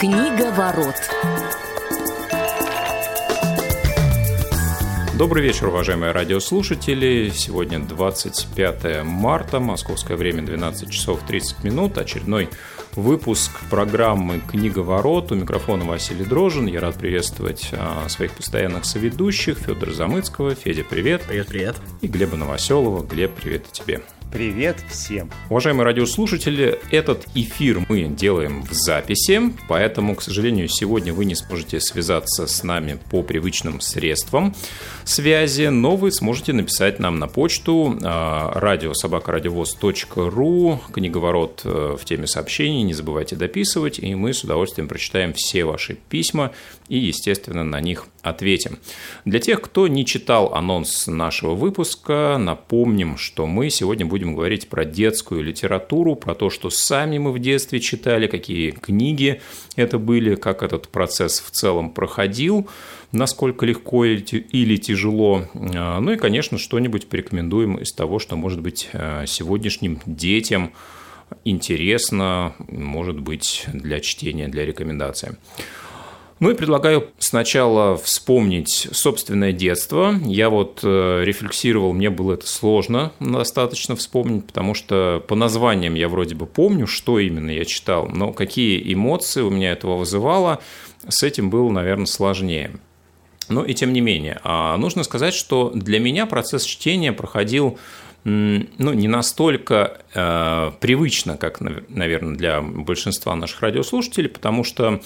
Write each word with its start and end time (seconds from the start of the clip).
Книга 0.00 0.50
ворот. 0.52 0.94
Добрый 5.18 5.42
вечер, 5.42 5.68
уважаемые 5.68 6.12
радиослушатели. 6.12 7.28
Сегодня 7.28 7.80
25 7.80 9.04
марта, 9.04 9.60
московское 9.60 10.16
время 10.16 10.42
12 10.42 10.88
часов 10.90 11.20
30 11.28 11.64
минут. 11.64 11.98
Очередной 11.98 12.48
выпуск 12.96 13.60
программы 13.68 14.40
«Книга 14.40 14.78
ворот». 14.78 15.32
У 15.32 15.34
микрофона 15.34 15.84
Василий 15.84 16.24
Дрожин. 16.24 16.64
Я 16.64 16.80
рад 16.80 16.94
приветствовать 16.94 17.68
а, 17.72 18.08
своих 18.08 18.32
постоянных 18.32 18.86
соведущих 18.86 19.58
Федора 19.58 19.90
Замыцкого. 19.90 20.54
Федя, 20.54 20.82
привет. 20.82 21.24
Привет, 21.28 21.48
привет. 21.48 21.76
И 22.00 22.06
Глеба 22.06 22.38
Новоселова. 22.38 23.04
Глеб, 23.04 23.34
привет 23.34 23.66
и 23.70 23.72
тебе. 23.72 24.00
Привет 24.32 24.76
всем! 24.88 25.28
Уважаемые 25.48 25.84
радиослушатели, 25.84 26.78
этот 26.92 27.26
эфир 27.34 27.84
мы 27.88 28.04
делаем 28.04 28.62
в 28.62 28.72
записи, 28.72 29.40
поэтому, 29.68 30.14
к 30.14 30.22
сожалению, 30.22 30.68
сегодня 30.68 31.12
вы 31.12 31.24
не 31.24 31.34
сможете 31.34 31.80
связаться 31.80 32.46
с 32.46 32.62
нами 32.62 33.00
по 33.10 33.24
привычным 33.24 33.80
средствам 33.80 34.54
связи, 35.02 35.66
но 35.66 35.96
вы 35.96 36.12
сможете 36.12 36.52
написать 36.52 37.00
нам 37.00 37.18
на 37.18 37.26
почту 37.26 37.98
а, 38.04 38.52
радиособакарадиовоз.ру, 38.54 40.80
книговорот 40.92 41.62
э, 41.64 41.96
в 42.00 42.04
теме 42.04 42.28
сообщений, 42.28 42.82
не 42.82 42.94
забывайте 42.94 43.34
дописывать, 43.34 43.98
и 43.98 44.14
мы 44.14 44.32
с 44.32 44.44
удовольствием 44.44 44.86
прочитаем 44.86 45.32
все 45.34 45.64
ваши 45.64 45.98
письма 46.08 46.52
и, 46.88 46.98
естественно, 46.98 47.64
на 47.64 47.80
них 47.80 48.06
ответим. 48.22 48.78
Для 49.24 49.40
тех, 49.40 49.60
кто 49.60 49.88
не 49.88 50.04
читал 50.04 50.54
анонс 50.54 51.06
нашего 51.06 51.54
выпуска, 51.54 52.36
напомним, 52.38 53.16
что 53.16 53.46
мы 53.46 53.70
сегодня 53.70 54.06
будем 54.06 54.34
говорить 54.34 54.68
про 54.68 54.84
детскую 54.84 55.42
литературу, 55.42 56.14
про 56.16 56.34
то, 56.34 56.50
что 56.50 56.70
сами 56.70 57.18
мы 57.18 57.32
в 57.32 57.38
детстве 57.38 57.80
читали, 57.80 58.26
какие 58.26 58.70
книги 58.70 59.40
это 59.76 59.98
были, 59.98 60.34
как 60.34 60.62
этот 60.62 60.88
процесс 60.88 61.40
в 61.40 61.50
целом 61.50 61.90
проходил, 61.90 62.68
насколько 63.12 63.64
легко 63.66 64.04
или 64.04 64.76
тяжело. 64.76 65.46
А, 65.54 66.00
ну 66.00 66.12
и, 66.12 66.16
конечно, 66.16 66.58
что-нибудь 66.58 67.08
порекомендуем 67.08 67.76
из 67.76 67.92
того, 67.92 68.18
что 68.18 68.36
может 68.36 68.60
быть 68.60 68.88
а, 68.92 69.24
сегодняшним 69.26 70.00
детям 70.06 70.72
интересно, 71.44 72.54
может 72.58 73.20
быть, 73.20 73.64
для 73.72 74.00
чтения, 74.00 74.48
для 74.48 74.66
рекомендации. 74.66 75.36
Ну 76.40 76.50
и 76.50 76.54
предлагаю 76.54 77.10
сначала 77.18 77.98
вспомнить 77.98 78.88
собственное 78.92 79.52
детство. 79.52 80.14
Я 80.24 80.48
вот 80.48 80.80
э, 80.82 81.22
рефлексировал, 81.22 81.92
мне 81.92 82.08
было 82.08 82.32
это 82.32 82.46
сложно 82.46 83.12
достаточно 83.20 83.94
вспомнить, 83.94 84.46
потому 84.46 84.72
что 84.72 85.22
по 85.28 85.34
названиям 85.34 85.94
я 85.94 86.08
вроде 86.08 86.34
бы 86.34 86.46
помню, 86.46 86.86
что 86.86 87.18
именно 87.18 87.50
я 87.50 87.66
читал, 87.66 88.08
но 88.08 88.32
какие 88.32 88.90
эмоции 88.90 89.42
у 89.42 89.50
меня 89.50 89.72
этого 89.72 89.98
вызывало, 89.98 90.60
с 91.06 91.22
этим 91.22 91.50
было, 91.50 91.70
наверное, 91.70 92.06
сложнее. 92.06 92.72
Но 93.50 93.62
и 93.62 93.74
тем 93.74 93.92
не 93.92 94.00
менее, 94.00 94.40
а 94.42 94.78
нужно 94.78 95.02
сказать, 95.02 95.34
что 95.34 95.70
для 95.74 96.00
меня 96.00 96.24
процесс 96.24 96.64
чтения 96.64 97.12
проходил 97.12 97.78
ну, 98.24 98.92
не 98.92 99.08
настолько 99.08 100.02
э, 100.14 100.72
привычно, 100.80 101.38
как, 101.38 101.60
наверное, 101.60 102.36
для 102.36 102.60
большинства 102.60 103.34
наших 103.34 103.62
радиослушателей, 103.62 104.28
потому 104.28 104.62
что 104.62 105.00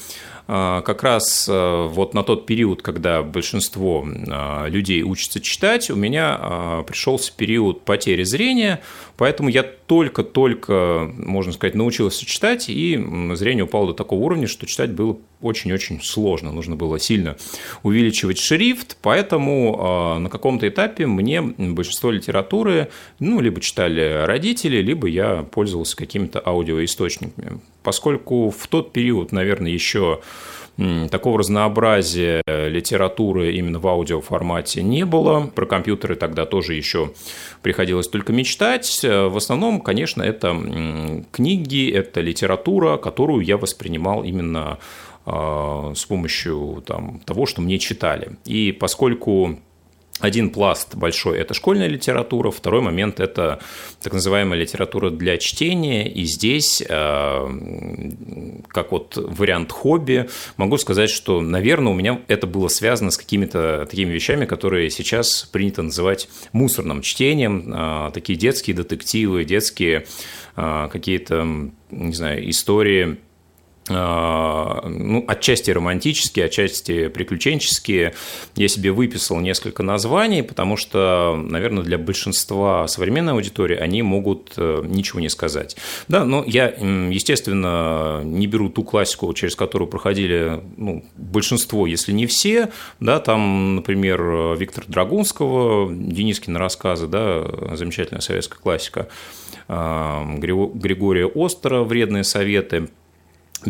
как 0.47 1.03
раз 1.03 1.49
э, 1.49 1.87
вот 1.91 2.13
на 2.13 2.23
тот 2.23 2.45
период, 2.45 2.83
когда 2.83 3.23
большинство 3.23 4.07
э, 4.07 4.69
людей 4.69 5.03
учатся 5.03 5.41
читать, 5.41 5.91
у 5.91 5.97
меня 5.97 6.39
э, 6.39 6.85
пришелся 6.87 7.33
период 7.35 7.83
потери 7.87 8.25
зрения, 8.25 8.83
поэтому 9.17 9.49
я 9.49 9.63
только-только, 9.87 11.13
можно 11.17 11.53
сказать, 11.53 11.75
научился 11.75 12.25
читать, 12.25 12.69
и 12.69 12.97
зрение 13.35 13.65
упало 13.65 13.89
до 13.89 13.95
такого 13.95 14.21
уровня, 14.21 14.47
что 14.47 14.67
читать 14.67 14.93
было 14.93 15.19
очень-очень 15.43 16.03
сложно. 16.03 16.53
Нужно 16.53 16.75
было 16.75 16.99
сильно 16.99 17.37
увеличивать 17.83 18.39
шрифт, 18.39 18.97
поэтому 19.03 20.17
э, 20.17 20.19
на 20.21 20.31
каком-то 20.31 20.67
этапе 20.67 21.07
мне 21.07 21.43
большинство 21.43 22.11
литературы 22.11 22.89
ну, 23.19 23.41
либо 23.41 23.61
читали 23.61 24.25
родители, 24.25 24.79
либо 24.79 25.07
я 25.07 25.43
пользовался 25.43 25.97
какими-то 25.97 26.43
аудиоисточниками. 26.45 27.61
Поскольку 27.83 28.51
в 28.51 28.67
тот 28.69 28.93
период, 28.93 29.33
наверное, 29.33 29.71
еще 29.71 30.21
такого 31.11 31.39
разнообразия 31.39 32.43
литературы 32.47 33.53
именно 33.55 33.79
в 33.79 33.87
аудиоформате 33.87 34.83
не 34.83 35.05
было. 35.05 35.51
Про 35.55 35.67
компьютеры 35.67 36.17
тогда 36.17 36.47
тоже 36.47 36.75
еще 36.75 37.13
приходилось 37.63 38.09
только 38.09 38.33
мечтать. 38.33 39.01
В 39.03 39.37
основном, 39.37 39.81
конечно, 39.81 40.23
это 40.23 41.25
книги, 41.33 41.91
это 41.91 42.21
литература, 42.21 42.97
которую 42.97 43.45
я 43.45 43.57
воспринимал 43.57 44.25
именно 44.25 44.79
а, 45.27 45.93
с 45.95 46.05
помощью 46.05 46.83
там, 46.87 47.21
того, 47.21 47.47
что 47.47 47.63
мне 47.63 47.79
читали. 47.79 48.37
И 48.45 48.73
поскольку 48.73 49.59
один 50.21 50.51
пласт 50.51 50.95
большой– 50.95 51.39
это 51.41 51.55
школьная 51.55 51.89
литература, 51.89 52.51
второй 52.53 52.81
момент– 52.81 53.19
это 53.21 53.61
так 54.01 54.13
называемая 54.13 54.59
литература 54.59 55.11
для 55.11 55.39
чтения, 55.39 56.09
и 56.09 56.25
здесь, 56.25 56.83
э, 56.89 58.61
как 58.69 58.93
вот 58.93 59.17
вариант 59.17 59.73
хобби, 59.73 60.29
могу 60.57 60.79
сказать, 60.79 61.11
что, 61.11 61.41
наверное, 61.41 61.93
у 61.93 61.97
меня 61.97 62.21
это 62.29 62.47
было 62.47 62.69
связано 62.69 63.11
с 63.11 63.17
какими-то 63.17 63.87
такими 63.91 64.13
вещами, 64.13 64.47
которые 64.47 64.89
сейчас 64.91 65.43
принято 65.45 65.83
называть 65.83 66.29
мусорным 66.53 67.03
чтением, 67.03 67.75
э, 67.75 68.11
такие 68.15 68.39
детские 68.39 68.77
детективы, 68.77 69.45
детские 69.45 70.07
э, 70.57 70.89
какие-то, 70.93 71.71
не 71.91 72.15
знаю, 72.15 72.49
истории– 72.49 73.19
ну, 73.89 75.25
отчасти 75.29 75.71
романтические, 75.71 76.47
отчасти 76.47 77.09
приключенческие. 77.09 78.15
Я 78.57 78.69
себе 78.69 78.93
выписал 78.93 79.41
несколько 79.41 79.83
названий, 79.83 80.43
потому 80.43 80.77
что, 80.77 81.37
наверное, 81.37 81.83
для 81.83 81.99
большинства 81.99 82.89
современной 82.89 83.33
аудитории 83.35 83.77
они 83.77 84.03
могут 84.03 84.55
э, 84.57 84.83
ничего 84.87 85.21
не 85.21 85.29
сказать. 85.29 85.77
Да, 86.09 86.25
но 86.25 86.45
я, 86.47 86.69
естественно, 86.69 88.23
не 88.25 88.47
беру 88.47 88.71
ту 88.71 88.85
классику, 88.85 89.33
через 89.35 89.55
которую 89.55 89.89
проходили 89.89 90.63
ну, 90.77 91.05
большинство, 91.17 91.87
если 91.87 92.13
не 92.13 92.27
все. 92.27 92.71
Да, 93.01 93.21
там, 93.21 93.77
например, 93.77 94.57
Виктора 94.57 94.87
Драгунского, 94.89 95.93
Денискина 95.93 96.59
рассказы, 96.59 97.07
да, 97.07 97.45
замечательная 97.77 98.23
советская 98.23 98.59
классика, 98.59 99.09
а, 99.69 100.25
Григория 100.37 101.31
Остера 101.35 101.83
«Вредные 101.83 102.25
советы», 102.25 102.89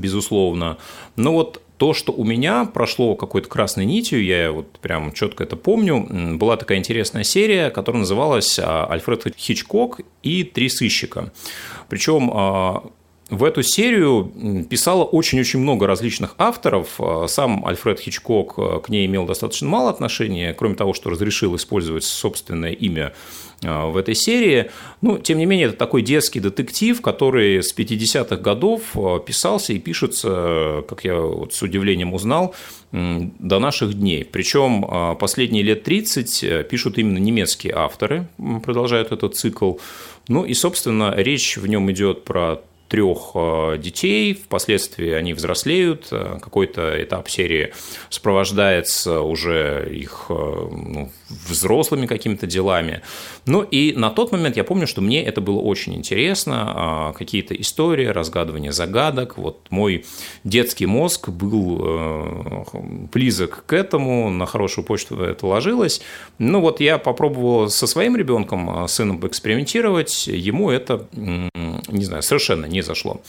безусловно. 0.01 0.79
Но 1.17 1.33
вот 1.33 1.61
то, 1.77 1.93
что 1.93 2.13
у 2.13 2.25
меня 2.25 2.65
прошло 2.65 3.17
какой-то 3.17 3.49
красной 3.49 3.85
нитью, 3.85 4.23
я 4.25 4.53
вот 4.53 4.79
прям 4.79 5.13
четко 5.13 5.45
это 5.45 5.57
помню, 5.57 6.37
была 6.37 6.57
такая 6.57 6.79
интересная 6.79 7.25
серия, 7.25 7.71
которая 7.71 8.01
называлась 8.01 8.59
а, 8.59 8.87
«Альфред 8.89 9.37
Хичкок 9.37 10.01
и 10.23 10.45
три 10.45 10.69
сыщика». 10.69 11.33
Причем 11.89 12.31
а, 12.33 12.91
в 13.31 13.43
эту 13.45 13.63
серию 13.63 14.67
писало 14.69 15.05
очень-очень 15.05 15.59
много 15.59 15.87
различных 15.87 16.35
авторов. 16.37 17.01
Сам 17.27 17.65
Альфред 17.65 18.01
Хичкок 18.01 18.85
к 18.85 18.89
ней 18.89 19.07
имел 19.07 19.25
достаточно 19.25 19.69
мало 19.69 19.91
отношения, 19.91 20.53
кроме 20.53 20.75
того, 20.75 20.93
что 20.93 21.11
разрешил 21.11 21.57
использовать 21.57 22.05
собственное 22.05 22.73
имя 22.73 23.15
а, 23.65 23.87
в 23.87 23.97
этой 23.97 24.15
серии. 24.15 24.71
Ну, 25.01 25.19
тем 25.19 25.39
не 25.39 25.47
менее, 25.47 25.69
это 25.69 25.77
такой 25.77 26.03
детский 26.03 26.41
детектив, 26.41 27.01
который 27.01 27.63
с 27.63 27.75
50-х 27.77 28.37
годов 28.37 28.83
а, 28.95 29.19
писался 29.21 29.73
и 29.73 29.79
пишется, 29.79 30.85
как 30.89 31.05
я 31.05 31.17
вот 31.17 31.55
с 31.55 31.63
удивлением 31.63 32.15
узнал, 32.15 32.55
до 32.93 33.59
наших 33.59 33.95
дней. 33.95 34.25
Причем 34.25 34.85
а, 34.89 35.15
последние 35.15 35.63
лет 35.63 35.83
30 35.83 36.45
э, 36.45 36.65
пишут 36.65 36.99
именно 36.99 37.19
немецкие 37.19 37.75
авторы, 37.75 38.29
продолжают 38.63 39.13
этот 39.13 39.35
цикл. 39.35 39.75
Ну 40.29 40.45
и, 40.45 40.55
собственно, 40.55 41.13
речь 41.17 41.57
в 41.57 41.67
нем 41.67 41.91
идет 41.91 42.25
про 42.25 42.61
трех 42.95 43.33
э, 43.35 43.77
детей, 43.79 44.35
впоследствии 44.35 45.11
они 45.11 45.35
взрослеют, 45.35 46.07
э, 46.13 46.39
какой-то 46.41 47.03
этап 47.03 47.29
серии 47.29 47.73
сопровождается 48.09 49.21
уже 49.21 49.89
их 49.93 50.27
э, 50.29 50.33
ну, 50.33 51.11
взрослыми 51.29 52.07
какими-то 52.07 52.47
делами. 52.47 53.03
Ну 53.47 53.63
и 53.63 53.93
на 53.97 54.11
тот 54.11 54.31
момент 54.31 54.57
я 54.57 54.63
помню, 54.63 54.87
что 54.87 55.01
мне 55.01 55.25
это 55.25 55.41
было 55.41 55.59
очень 55.59 55.97
интересно, 55.97 57.13
какие-то 57.19 57.55
истории, 57.61 58.07
разгадывание 58.07 58.71
загадок. 58.71 59.39
Вот 59.39 59.67
мой 59.71 60.05
детский 60.45 60.87
мозг 60.87 61.31
был 61.31 62.65
близок 63.13 63.65
к 63.67 63.73
этому, 63.73 64.31
на 64.31 64.47
хорошую 64.47 64.85
почту 64.85 65.21
это 65.21 65.47
ложилось. 65.47 66.01
Ну 66.39 66.61
вот 66.61 66.81
я 66.81 66.99
попробовал 66.99 67.69
со 67.69 67.89
своим 67.89 68.17
ребенком, 68.17 68.87
сыном, 68.87 69.19
поэкспериментировать, 69.19 70.29
ему 70.29 70.71
это, 70.71 71.09
не 71.13 72.05
знаю, 72.05 72.23
совершенно 72.23 72.67
не 72.67 72.84
зашло. 72.85 73.23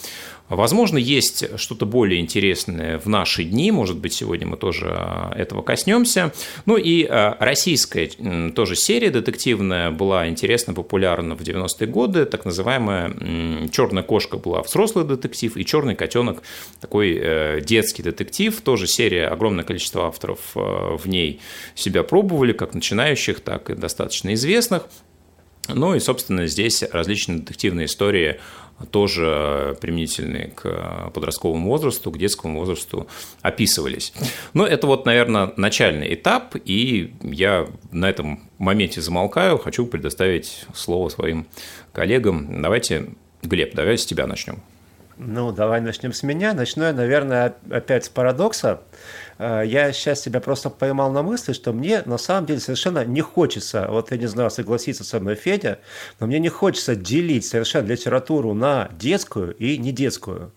Возможно, 0.48 1.00
есть 1.00 1.58
что-то 1.60 1.88
более 1.88 2.22
интересное 2.22 3.00
в 3.00 3.08
наши 3.08 3.44
дни, 3.44 3.72
может 3.72 3.98
быть, 3.98 4.14
сегодня 4.14 4.46
мы 4.46 4.58
тоже 4.58 4.94
а, 4.96 5.34
этого 5.36 5.64
коснемся. 5.64 6.34
Ну 6.68 6.78
и 6.78 7.04
а, 7.04 7.36
российская 7.40 8.08
тоже 8.52 8.76
серия 8.76 9.10
детективная 9.10 9.90
была 9.90 10.28
интересно 10.28 10.76
популярна 10.76 11.36
в 11.36 11.42
90-е 11.42 11.88
годы, 11.88 12.26
так 12.26 12.46
называемая 12.46 13.70
«Черная 13.70 14.04
кошка» 14.04 14.38
была 14.38 14.62
взрослый 14.62 15.04
детектив, 15.04 15.58
и 15.58 15.66
«Черный 15.66 15.96
котенок» 15.96 16.44
такой 16.80 17.18
э, 17.20 17.62
детский 17.62 18.04
детектив, 18.04 18.60
тоже 18.62 18.86
серия, 18.86 19.28
огромное 19.28 19.64
количество 19.64 20.06
авторов 20.06 20.40
э, 20.56 20.60
в 20.60 21.08
ней 21.08 21.40
себя 21.74 22.04
пробовали, 22.04 22.54
как 22.54 22.76
начинающих, 22.76 23.40
так 23.40 23.72
и 23.72 23.74
достаточно 23.74 24.34
известных. 24.36 24.88
Ну 25.68 25.96
и, 25.96 26.00
собственно, 26.00 26.46
здесь 26.46 26.84
различные 26.92 27.40
детективные 27.40 27.88
истории 27.88 28.40
тоже 28.92 29.78
применительные 29.80 30.48
к 30.50 31.12
подростковому 31.14 31.70
возрасту, 31.70 32.12
к 32.12 32.18
детскому 32.18 32.60
возрасту 32.60 33.08
описывались. 33.42 34.14
Но 34.54 34.68
это 34.68 34.88
вот, 34.88 35.06
наверное, 35.06 35.54
начальный 35.56 36.14
этап, 36.14 36.56
и 36.66 37.14
я 37.22 37.68
на 37.92 38.10
этом 38.10 38.42
моменте 38.58 39.02
замолкаю, 39.02 39.58
хочу 39.58 39.86
предоставить 39.86 40.66
слово 40.74 41.10
своим 41.10 41.48
коллегам. 41.94 42.62
Давайте, 42.62 43.10
Глеб, 43.42 43.74
давай 43.76 43.98
с 43.98 44.06
тебя 44.06 44.28
начнем. 44.28 44.62
Ну, 45.18 45.54
давай 45.54 45.80
начнем 45.80 46.12
с 46.12 46.24
меня. 46.24 46.54
Начну 46.54 46.84
я, 46.84 46.94
наверное, 46.94 47.56
опять 47.70 48.06
с 48.06 48.10
парадокса. 48.10 48.82
Э, 49.38 49.64
я 49.66 49.92
сейчас 49.94 50.22
себя 50.22 50.40
просто 50.40 50.70
поймал 50.70 51.12
на 51.12 51.24
мысли, 51.24 51.54
что 51.54 51.74
мне 51.74 52.02
на 52.06 52.18
самом 52.18 52.46
деле 52.46 52.60
совершенно 52.60 53.06
не 53.06 53.22
хочется, 53.22 53.88
вот 53.90 54.12
я 54.12 54.18
не 54.18 54.28
знаю, 54.28 54.50
согласиться 54.50 55.04
со 55.04 55.20
мной 55.20 55.36
Федя, 55.36 55.80
но 56.20 56.28
мне 56.28 56.40
не 56.40 56.50
хочется 56.50 56.96
делить 56.96 57.46
совершенно 57.46 57.88
литературу 57.88 58.54
на 58.54 58.90
детскую 58.98 59.56
и 59.56 59.78
недетскую. 59.78 60.52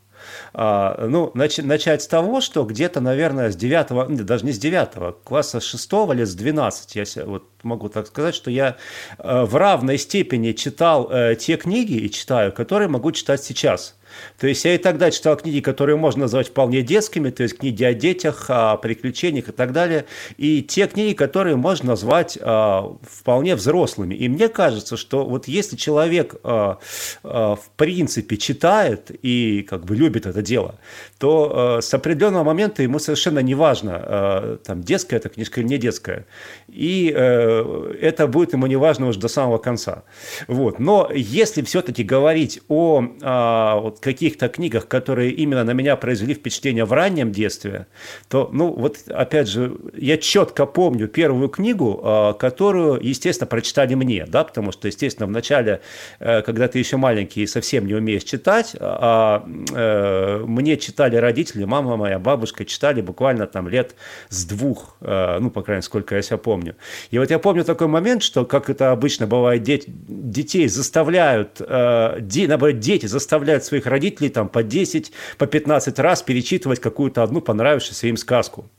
А, 0.52 1.06
ну, 1.06 1.30
нач, 1.34 1.58
начать 1.58 2.02
с 2.02 2.08
того, 2.08 2.40
что 2.40 2.64
где-то, 2.64 3.00
наверное, 3.00 3.50
с 3.50 3.56
9, 3.56 4.24
даже 4.24 4.44
не 4.44 4.52
с 4.52 4.58
9, 4.58 5.22
класса 5.24 5.60
6 5.60 5.92
или 6.12 6.24
с 6.24 6.34
12, 6.34 6.96
я 6.96 7.24
вот 7.24 7.44
могу 7.62 7.88
так 7.88 8.06
сказать, 8.06 8.34
что 8.34 8.50
я 8.50 8.76
э, 9.18 9.44
в 9.44 9.54
равной 9.56 9.98
степени 9.98 10.52
читал 10.52 11.10
э, 11.10 11.36
те 11.36 11.56
книги 11.56 11.94
и 11.94 12.10
читаю, 12.10 12.52
которые 12.52 12.88
могу 12.88 13.12
читать 13.12 13.42
сейчас. 13.42 13.97
То 14.38 14.46
есть 14.46 14.64
я 14.64 14.74
и 14.74 14.78
тогда 14.78 15.10
читал 15.10 15.36
книги, 15.36 15.60
которые 15.60 15.96
можно 15.96 16.22
назвать 16.22 16.48
вполне 16.48 16.82
детскими, 16.82 17.30
то 17.30 17.42
есть 17.42 17.58
книги 17.58 17.84
о 17.84 17.94
детях, 17.94 18.46
о 18.48 18.76
приключениях 18.76 19.48
и 19.48 19.52
так 19.52 19.72
далее, 19.72 20.06
и 20.36 20.62
те 20.62 20.86
книги, 20.86 21.14
которые 21.14 21.56
можно 21.56 21.88
назвать 21.88 22.38
а, 22.40 22.96
вполне 23.02 23.54
взрослыми. 23.54 24.14
И 24.14 24.28
мне 24.28 24.48
кажется, 24.48 24.96
что 24.96 25.24
вот 25.24 25.48
если 25.48 25.76
человек 25.76 26.36
а, 26.42 26.78
а, 27.22 27.56
в 27.56 27.70
принципе 27.76 28.36
читает 28.36 29.10
и 29.22 29.66
как 29.68 29.84
бы 29.84 29.96
любит 29.96 30.26
это 30.26 30.42
дело, 30.42 30.76
то 31.18 31.80
с 31.82 31.92
определенного 31.94 32.44
момента 32.44 32.82
ему 32.82 32.98
совершенно 32.98 33.40
не 33.40 33.54
важно, 33.54 34.58
там 34.64 34.82
детская 34.82 35.16
эта 35.16 35.28
книжка 35.28 35.60
или 35.60 35.68
не 35.68 35.78
детская. 35.78 36.26
И 36.68 37.12
а, 37.14 37.92
это 38.00 38.26
будет 38.26 38.52
ему 38.52 38.66
не 38.66 38.76
важно 38.76 39.08
уже 39.08 39.18
до 39.18 39.28
самого 39.28 39.58
конца. 39.58 40.04
Вот. 40.46 40.78
Но 40.78 41.10
если 41.12 41.62
все-таки 41.62 42.02
говорить 42.02 42.60
о 42.68 43.00
вот, 43.80 44.00
каких-то 44.12 44.48
книгах, 44.48 44.88
которые 44.88 45.32
именно 45.32 45.64
на 45.64 45.72
меня 45.72 45.96
произвели 45.96 46.34
впечатление 46.34 46.84
в 46.84 46.92
раннем 46.92 47.30
детстве, 47.30 47.86
то, 48.28 48.48
ну, 48.52 48.72
вот 48.72 48.98
опять 49.08 49.48
же, 49.48 49.76
я 49.96 50.16
четко 50.16 50.66
помню 50.66 51.08
первую 51.08 51.48
книгу, 51.48 52.00
а, 52.02 52.32
которую, 52.32 53.00
естественно, 53.02 53.46
прочитали 53.46 53.94
мне, 53.94 54.24
да, 54.26 54.44
потому 54.44 54.72
что, 54.72 54.88
естественно, 54.88 55.26
в 55.26 55.30
начале, 55.30 55.80
э, 56.20 56.42
когда 56.42 56.68
ты 56.68 56.78
еще 56.78 56.96
маленький 56.96 57.42
и 57.42 57.46
совсем 57.46 57.86
не 57.86 57.94
умеешь 57.94 58.24
читать, 58.24 58.74
а, 58.80 59.44
а 59.74 60.44
мне 60.46 60.76
читали 60.76 61.16
родители, 61.16 61.64
мама 61.64 61.96
моя, 61.96 62.18
бабушка 62.18 62.64
читали 62.64 63.02
буквально 63.02 63.46
там 63.46 63.68
лет 63.68 63.94
с 64.30 64.44
двух, 64.44 64.96
э, 65.00 65.38
ну, 65.40 65.50
по 65.50 65.62
крайней 65.62 65.78
мере, 65.78 65.82
сколько 65.82 66.16
я 66.16 66.22
себя 66.22 66.38
помню. 66.38 66.76
И 67.10 67.18
вот 67.18 67.30
я 67.30 67.38
помню 67.38 67.64
такой 67.64 67.88
момент, 67.88 68.22
что, 68.22 68.44
как 68.44 68.70
это 68.70 68.90
обычно 68.92 69.26
бывает, 69.26 69.62
детей 69.62 70.68
заставляют, 70.68 71.60
э, 71.60 72.20
наоборот, 72.48 72.78
дети 72.78 73.06
заставляют 73.06 73.64
своих 73.64 73.86
родителей 73.88 74.28
там 74.28 74.48
по 74.48 74.62
10, 74.62 75.12
по 75.36 75.46
15 75.46 75.98
раз 75.98 76.22
перечитывать 76.22 76.80
какую-то 76.80 77.22
одну 77.22 77.40
понравившуюся 77.40 78.06
им 78.06 78.16
сказку. 78.16 78.70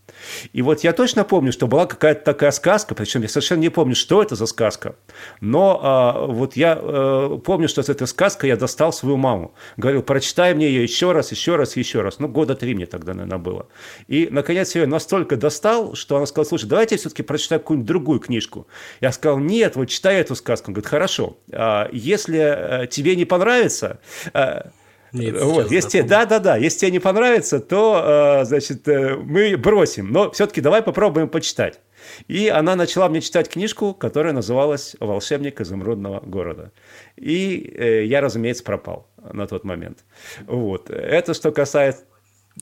И 0.53 0.61
вот 0.61 0.83
я 0.83 0.93
точно 0.93 1.23
помню, 1.23 1.51
что 1.51 1.67
была 1.67 1.85
какая-то 1.85 2.23
такая 2.23 2.51
сказка, 2.51 2.95
причем 2.95 3.21
я 3.21 3.29
совершенно 3.29 3.59
не 3.59 3.69
помню, 3.69 3.95
что 3.95 4.21
это 4.21 4.35
за 4.35 4.45
сказка, 4.45 4.95
но 5.41 5.79
а, 5.81 6.25
вот 6.25 6.55
я 6.55 6.77
а, 6.79 7.37
помню, 7.37 7.67
что 7.67 7.83
с 7.83 7.89
этой 7.89 8.07
сказкой 8.07 8.49
я 8.49 8.57
достал 8.57 8.91
свою 8.93 9.17
маму. 9.17 9.53
Говорил, 9.77 10.01
прочитай 10.01 10.53
мне 10.53 10.67
ее 10.67 10.83
еще 10.83 11.11
раз, 11.11 11.31
еще 11.31 11.55
раз, 11.55 11.75
еще 11.75 12.01
раз. 12.01 12.19
Ну, 12.19 12.27
года 12.27 12.55
три 12.55 12.73
мне 12.75 12.85
тогда, 12.85 13.13
наверное, 13.13 13.37
было. 13.37 13.67
И, 14.07 14.27
наконец, 14.31 14.75
я 14.75 14.81
ее 14.81 14.87
настолько 14.87 15.37
достал, 15.37 15.95
что 15.95 16.17
она 16.17 16.25
сказала, 16.25 16.45
слушай, 16.45 16.67
давайте 16.67 16.97
все-таки 16.97 17.23
прочитаю 17.23 17.61
какую-нибудь 17.61 17.87
другую 17.87 18.19
книжку. 18.19 18.67
Я 19.01 19.11
сказал, 19.11 19.39
нет, 19.39 19.75
вот 19.75 19.85
читай 19.85 20.17
эту 20.17 20.35
сказку. 20.35 20.69
Он 20.69 20.73
говорит, 20.73 20.89
хорошо, 20.89 21.37
а, 21.51 21.89
если 21.91 22.37
а, 22.37 22.87
тебе 22.87 23.15
не 23.15 23.25
понравится, 23.25 23.99
а, 24.33 24.71
нет, 25.13 25.41
вот, 25.41 25.71
если 25.71 25.89
тебе, 25.89 26.03
да, 26.03 26.25
да, 26.25 26.39
да, 26.39 26.57
если 26.57 26.79
тебе 26.79 26.91
не 26.91 26.99
понравится, 26.99 27.59
то, 27.59 28.41
э, 28.41 28.45
значит, 28.45 28.87
э, 28.87 29.15
мы 29.15 29.57
бросим. 29.57 30.11
Но 30.11 30.31
все-таки 30.31 30.61
давай 30.61 30.81
попробуем 30.81 31.29
почитать. 31.29 31.79
И 32.27 32.47
она 32.47 32.75
начала 32.75 33.09
мне 33.09 33.21
читать 33.21 33.49
книжку, 33.49 33.93
которая 33.93 34.33
называлась 34.33 34.95
«Волшебник 34.99 35.61
изумрудного 35.61 36.19
города». 36.21 36.71
И 37.15 37.73
э, 37.75 38.05
я, 38.05 38.21
разумеется, 38.21 38.63
пропал 38.63 39.07
на 39.17 39.47
тот 39.47 39.63
момент. 39.63 39.99
Вот. 40.47 40.89
Это 40.89 41.33
что 41.33 41.51
касается... 41.51 42.03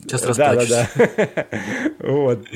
Сейчас 0.00 0.36
да, 0.36 0.54
да, 0.54 0.64
да. 0.66 1.46
Вот. 1.98 2.46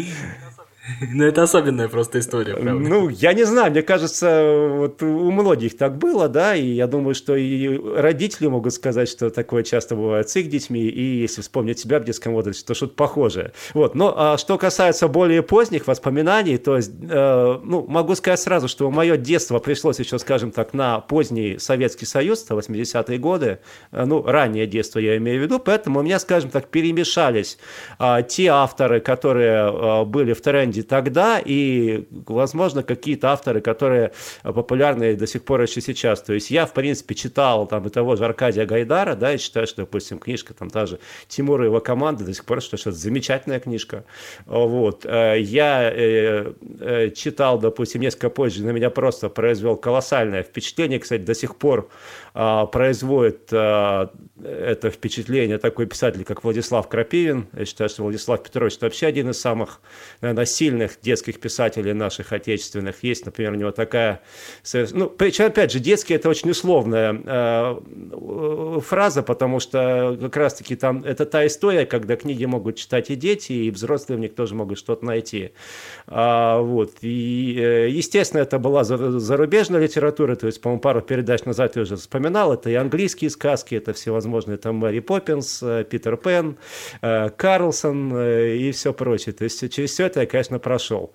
Ну, 1.12 1.24
это 1.24 1.42
особенная 1.42 1.88
просто 1.88 2.18
история, 2.18 2.54
правда? 2.54 2.72
Ну, 2.72 3.08
я 3.08 3.32
не 3.32 3.44
знаю, 3.44 3.70
мне 3.70 3.82
кажется, 3.82 4.68
вот 4.70 5.02
у 5.02 5.30
многих 5.30 5.76
так 5.76 5.98
было, 5.98 6.28
да, 6.28 6.54
и 6.54 6.66
я 6.66 6.86
думаю, 6.86 7.14
что 7.14 7.36
и 7.36 7.78
родители 7.96 8.48
могут 8.48 8.72
сказать, 8.74 9.08
что 9.08 9.30
такое 9.30 9.62
часто 9.62 9.94
бывает 9.94 10.28
с 10.28 10.36
их 10.36 10.48
детьми, 10.48 10.80
и 10.80 11.20
если 11.20 11.42
вспомнить 11.42 11.78
себя 11.78 11.98
в 11.98 12.04
детском 12.04 12.32
возрасте, 12.32 12.64
то 12.66 12.74
что-то 12.74 12.94
похожее. 12.94 13.52
Вот, 13.74 13.94
но 13.94 14.14
а 14.16 14.38
что 14.38 14.58
касается 14.58 15.08
более 15.08 15.42
поздних 15.42 15.86
воспоминаний, 15.86 16.58
то 16.58 16.76
есть, 16.76 16.92
э, 17.08 17.58
ну, 17.62 17.86
могу 17.86 18.14
сказать 18.14 18.40
сразу, 18.40 18.68
что 18.68 18.90
мое 18.90 19.16
детство 19.16 19.58
пришлось 19.58 19.98
еще, 19.98 20.18
скажем 20.18 20.50
так, 20.50 20.74
на 20.74 21.00
поздний 21.00 21.58
Советский 21.58 22.06
Союз, 22.06 22.44
80-е 22.48 23.18
годы, 23.18 23.58
э, 23.92 24.04
ну, 24.04 24.22
раннее 24.22 24.66
детство 24.66 24.98
я 24.98 25.16
имею 25.18 25.40
в 25.40 25.42
виду, 25.42 25.58
поэтому 25.58 26.00
у 26.00 26.02
меня, 26.02 26.18
скажем 26.18 26.50
так, 26.50 26.68
перемешались 26.68 27.58
э, 27.98 28.22
те 28.28 28.48
авторы, 28.48 29.00
которые 29.00 29.70
э, 29.70 30.04
были 30.04 30.32
в 30.32 30.40
тренде 30.40 30.71
тренде 30.72 30.82
тогда, 30.82 31.40
и, 31.44 32.04
возможно, 32.10 32.82
какие-то 32.82 33.32
авторы, 33.32 33.60
которые 33.60 34.12
популярны 34.42 35.14
до 35.16 35.26
сих 35.26 35.42
пор 35.42 35.62
еще 35.62 35.80
сейчас. 35.80 36.22
То 36.22 36.32
есть 36.32 36.50
я, 36.50 36.66
в 36.66 36.72
принципе, 36.72 37.14
читал 37.14 37.66
там 37.66 37.86
и 37.86 37.90
того 37.90 38.16
же 38.16 38.24
Аркадия 38.24 38.66
Гайдара, 38.66 39.14
да, 39.14 39.34
и 39.34 39.38
считаю, 39.38 39.66
что, 39.66 39.82
допустим, 39.82 40.18
книжка 40.18 40.54
там 40.54 40.70
та 40.70 40.86
же 40.86 40.98
Тимура 41.28 41.64
и 41.64 41.68
его 41.68 41.80
команды 41.80 42.24
до 42.24 42.34
сих 42.34 42.44
пор, 42.44 42.62
что, 42.62 42.76
это 42.76 42.92
замечательная 42.92 43.60
книжка. 43.60 44.04
Вот. 44.46 45.04
Э, 45.04 45.36
я 45.38 45.90
э, 45.92 46.52
э, 46.80 47.10
читал, 47.10 47.58
допустим, 47.58 48.00
несколько 48.00 48.30
позже, 48.30 48.64
на 48.64 48.70
меня 48.70 48.90
просто 48.90 49.28
произвел 49.28 49.76
колоссальное 49.76 50.42
впечатление, 50.42 50.98
кстати, 50.98 51.22
до 51.22 51.34
сих 51.34 51.56
пор 51.56 51.88
э, 52.31 52.31
производит 52.32 53.52
э, 53.52 54.06
это 54.42 54.90
впечатление 54.90 55.58
такой 55.58 55.86
писатель, 55.86 56.24
как 56.24 56.44
Владислав 56.44 56.88
Крапивин. 56.88 57.48
Я 57.52 57.64
считаю, 57.66 57.90
что 57.90 58.02
Владислав 58.04 58.42
Петрович 58.42 58.76
это 58.76 58.86
вообще 58.86 59.06
один 59.06 59.30
из 59.30 59.40
самых, 59.40 59.80
наверное, 60.22 60.46
сильных 60.46 60.98
детских 61.00 61.40
писателей 61.40 61.92
наших 61.92 62.32
отечественных. 62.32 63.02
Есть, 63.02 63.26
например, 63.26 63.52
у 63.52 63.56
него 63.56 63.70
такая... 63.70 64.22
Ну, 64.72 65.10
причем, 65.10 65.46
опять 65.46 65.72
же, 65.72 65.78
детский– 65.78 66.14
это 66.22 66.30
очень 66.30 66.50
условная 66.50 67.20
э, 67.22 68.80
фраза, 68.80 69.22
потому 69.22 69.60
что 69.60 70.16
как 70.20 70.36
раз-таки 70.36 70.74
там 70.74 71.04
это 71.04 71.26
та 71.26 71.46
история, 71.46 71.84
когда 71.84 72.16
книги 72.16 72.46
могут 72.46 72.76
читать 72.76 73.10
и 73.10 73.14
дети, 73.14 73.52
и 73.52 73.70
взрослые 73.70 74.16
в 74.16 74.20
них 74.20 74.34
тоже 74.34 74.54
могут 74.54 74.78
что-то 74.78 75.04
найти. 75.04 75.52
А, 76.06 76.60
вот. 76.60 76.94
И, 77.02 77.58
э, 77.60 77.88
естественно, 77.90 78.40
это 78.40 78.58
была 78.58 78.84
зарубежная 78.84 79.82
литература, 79.82 80.34
то 80.34 80.46
есть, 80.46 80.62
по-моему, 80.62 80.80
пару 80.80 81.02
передач 81.02 81.44
назад 81.44 81.76
я 81.76 81.82
уже 81.82 81.96
вспоминал, 81.96 82.21
это 82.28 82.70
и 82.70 82.74
английские 82.74 83.30
сказки, 83.30 83.74
это 83.74 83.92
всевозможные 83.92 84.58
там 84.58 84.76
Мэри 84.76 85.00
Поппинс, 85.00 85.62
э, 85.62 85.84
Питер 85.88 86.16
Пен, 86.16 86.56
э, 87.00 87.30
Карлсон 87.30 88.16
и 88.16 88.70
все 88.72 88.92
прочее. 88.92 89.32
То 89.32 89.44
есть 89.44 89.72
через 89.72 89.90
все 89.90 90.06
это 90.06 90.20
я, 90.20 90.26
конечно, 90.26 90.58
прошел. 90.58 91.12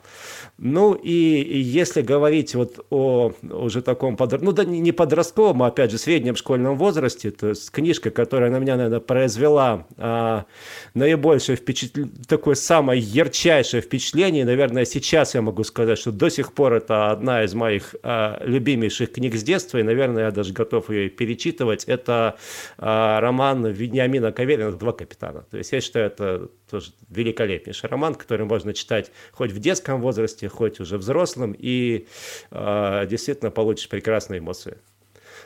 Ну 0.57 0.93
и 0.93 1.11
если 1.11 2.01
говорить 2.01 2.55
вот 2.55 2.85
о 2.89 3.33
уже 3.43 3.81
таком, 3.81 4.17
подр... 4.17 4.41
ну 4.41 4.51
да 4.51 4.65
не 4.65 4.91
подростковом, 4.91 5.63
а 5.63 5.67
опять 5.67 5.91
же 5.91 5.97
среднем 5.97 6.35
школьном 6.35 6.77
возрасте, 6.77 7.31
то 7.31 7.49
есть 7.49 7.69
книжка, 7.71 8.09
которая 8.09 8.49
на 8.49 8.59
меня, 8.59 8.75
наверное, 8.75 8.99
произвела 8.99 9.85
а, 9.97 10.45
наибольшее 10.93 11.55
впечатление, 11.55 12.11
такое 12.27 12.55
самое 12.55 12.99
ярчайшее 12.99 13.81
впечатление, 13.81 14.45
наверное, 14.45 14.85
сейчас 14.85 15.35
я 15.35 15.41
могу 15.41 15.63
сказать, 15.63 15.99
что 15.99 16.11
до 16.11 16.29
сих 16.29 16.53
пор 16.53 16.73
это 16.73 17.11
одна 17.11 17.43
из 17.43 17.53
моих 17.53 17.95
а, 18.03 18.41
любимейших 18.43 19.11
книг 19.11 19.35
с 19.35 19.43
детства, 19.43 19.77
и, 19.77 19.83
наверное, 19.83 20.25
я 20.25 20.31
даже 20.31 20.53
готов 20.53 20.89
ее 20.89 20.96
перечитывать, 21.09 21.83
это 21.85 22.37
а, 22.77 23.19
роман 23.21 23.65
Вениамина 23.67 24.31
Каверина 24.31 24.71
«Два 24.71 24.91
капитана». 24.91 25.45
То 25.51 25.57
есть 25.57 25.71
я 25.71 25.81
считаю, 25.81 26.07
это 26.07 26.49
тоже 26.69 26.91
великолепнейший 27.09 27.89
роман, 27.89 28.15
который 28.15 28.45
можно 28.45 28.73
читать 28.73 29.11
хоть 29.31 29.51
в 29.51 29.59
детском 29.59 30.01
возрасте, 30.01 30.49
хоть 30.49 30.79
уже 30.79 30.97
взрослым, 30.97 31.55
и 31.57 32.07
э, 32.51 33.05
действительно 33.09 33.51
получишь 33.51 33.89
прекрасные 33.89 34.39
эмоции. 34.39 34.77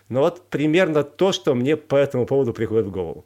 Но 0.10 0.22
вот 0.22 0.50
примерно 0.50 1.04
то, 1.04 1.32
что 1.32 1.56
мне 1.56 1.78
по 1.78 1.96
этому 1.96 2.26
поводу 2.26 2.54
приходит 2.54 2.88
в 2.88 2.92
голову. 2.92 3.26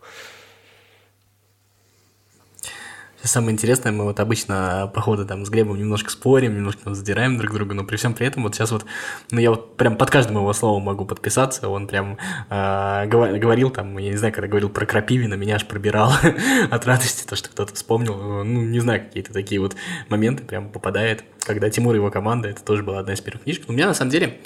Самое 3.25 3.53
интересное, 3.53 3.91
мы 3.91 4.03
вот 4.03 4.19
обычно 4.19 4.91
по 4.93 5.01
ходу 5.01 5.25
там 5.25 5.47
с 5.47 5.49
Глебом 5.49 5.79
немножко 5.79 6.11
спорим, 6.11 6.55
немножко 6.55 6.93
задираем 6.93 7.39
друг 7.39 7.53
друга, 7.55 7.73
но 7.73 7.83
при 7.83 7.95
всем 7.95 8.13
при 8.13 8.27
этом 8.27 8.43
вот 8.43 8.53
сейчас 8.53 8.71
вот, 8.71 8.85
ну 9.31 9.39
я 9.39 9.49
вот 9.49 9.77
прям 9.77 9.97
под 9.97 10.11
каждым 10.11 10.37
его 10.37 10.53
словом 10.53 10.83
могу 10.83 11.05
подписаться, 11.05 11.67
он 11.67 11.87
прям 11.87 12.19
э, 12.51 13.07
говорил 13.07 13.71
там, 13.71 13.97
я 13.97 14.11
не 14.11 14.17
знаю, 14.17 14.31
когда 14.31 14.47
говорил 14.47 14.69
про 14.69 14.85
Крапивина, 14.85 15.33
меня 15.33 15.55
аж 15.55 15.65
пробирал 15.65 16.13
от 16.69 16.85
радости, 16.85 17.25
то, 17.27 17.35
что 17.35 17.49
кто-то 17.49 17.73
вспомнил, 17.73 18.43
ну 18.43 18.61
не 18.61 18.79
знаю, 18.79 19.03
какие-то 19.03 19.33
такие 19.33 19.59
вот 19.59 19.75
моменты 20.07 20.43
прям 20.43 20.69
попадает, 20.69 21.23
когда 21.45 21.69
Тимур 21.69 21.93
и 21.93 21.97
его 21.97 22.11
команда, 22.11 22.49
это 22.49 22.63
тоже 22.63 22.83
была 22.83 22.99
одна 22.99 23.13
из 23.13 23.21
первых 23.21 23.43
книжек. 23.43 23.65
У 23.67 23.73
меня 23.73 23.87
на 23.87 23.93
самом 23.93 24.11
деле 24.11 24.39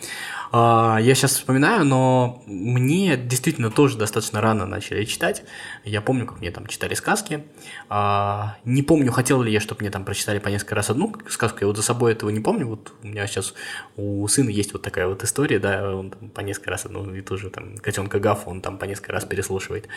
а, 0.51 0.97
я 0.99 1.13
сейчас 1.13 1.33
вспоминаю, 1.33 1.85
но 1.85 2.41
мне 2.47 3.17
действительно 3.17 3.69
тоже 3.69 3.97
достаточно 3.97 4.41
рано 4.41 4.65
начали 4.65 5.05
читать. 5.05 5.43
Я 5.83 6.01
помню, 6.01 6.25
как 6.25 6.39
мне 6.39 6.49
там 6.51 6.65
читали 6.67 6.95
сказки. 6.95 7.43
А, 7.87 8.57
не 8.65 8.81
помню, 8.81 9.11
хотел 9.11 9.41
ли 9.41 9.51
я, 9.51 9.59
чтобы 9.59 9.81
мне 9.81 9.91
там 9.91 10.05
прочитали 10.05 10.39
по 10.39 10.49
несколько 10.49 10.75
раз 10.75 10.89
одну 10.89 11.13
сказку. 11.29 11.59
Я 11.61 11.67
вот 11.67 11.77
за 11.77 11.83
собой 11.83 12.13
этого 12.13 12.29
не 12.31 12.39
помню. 12.39 12.67
Вот 12.67 12.93
у 13.03 13.07
меня 13.07 13.27
сейчас 13.27 13.53
у 13.95 14.27
сына 14.27 14.49
есть 14.49 14.73
вот 14.73 14.81
такая 14.81 15.07
вот 15.07 15.23
история, 15.23 15.59
да, 15.59 15.95
он 15.95 16.09
там 16.11 16.29
по 16.29 16.41
несколько 16.41 16.71
раз 16.71 16.85
одну 16.85 17.13
и 17.13 17.21
тоже 17.21 17.49
там 17.49 17.77
котенка 17.77 18.19
Гафа, 18.19 18.49
он 18.49 18.61
там 18.61 18.77
по 18.77 18.85
несколько 18.85 19.11
раз 19.11 19.25
переслушивает 19.25 19.87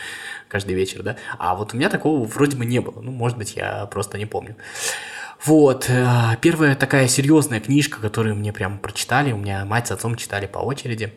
каждый 0.47 0.75
вечер, 0.75 1.01
да. 1.01 1.17
А 1.39 1.55
вот 1.55 1.73
у 1.73 1.77
меня 1.77 1.89
такого 1.89 2.25
вроде 2.25 2.57
бы 2.57 2.65
не 2.65 2.79
было. 2.79 3.01
Ну, 3.01 3.11
может 3.11 3.37
быть, 3.37 3.55
я 3.55 3.87
просто 3.87 4.17
не 4.17 4.25
помню. 4.25 4.55
Вот, 5.45 5.89
э, 5.89 6.37
первая 6.39 6.73
такая 6.73 7.09
серьезная 7.09 7.59
книжка, 7.59 7.99
которую 7.99 8.35
мне 8.35 8.53
прям 8.53 8.79
прочитали, 8.79 9.33
у 9.33 9.37
меня 9.37 9.65
мать 9.65 9.87
с 9.87 9.91
отцом 9.91 10.15
читали 10.15 10.45
по 10.45 10.59
очереди. 10.59 11.13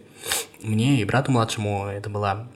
Мне 0.61 1.01
и 1.01 1.05
брату 1.05 1.31
младшему. 1.31 1.87
Это 1.87 2.11
была 2.11 2.49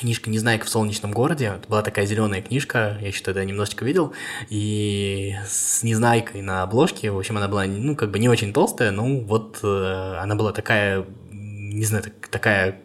книжка 0.00 0.28
«Незнайка 0.28 0.66
в 0.66 0.68
солнечном 0.68 1.12
городе». 1.12 1.52
Это 1.56 1.68
была 1.68 1.82
такая 1.82 2.04
зеленая 2.04 2.42
книжка, 2.42 2.98
я 3.00 3.06
еще 3.06 3.22
тогда 3.22 3.44
немножечко 3.44 3.84
видел, 3.84 4.12
и 4.50 5.36
с 5.46 5.84
Незнайкой 5.84 6.42
на 6.42 6.64
обложке, 6.64 7.12
в 7.12 7.18
общем, 7.18 7.36
она 7.36 7.46
была, 7.46 7.64
ну, 7.66 7.94
как 7.94 8.10
бы 8.10 8.18
не 8.18 8.28
очень 8.28 8.52
толстая, 8.52 8.90
но 8.90 9.20
вот 9.20 9.60
э, 9.62 10.16
она 10.20 10.34
была 10.34 10.52
такая, 10.52 11.06
не 11.30 11.84
знаю, 11.84 12.04
такая 12.32 12.80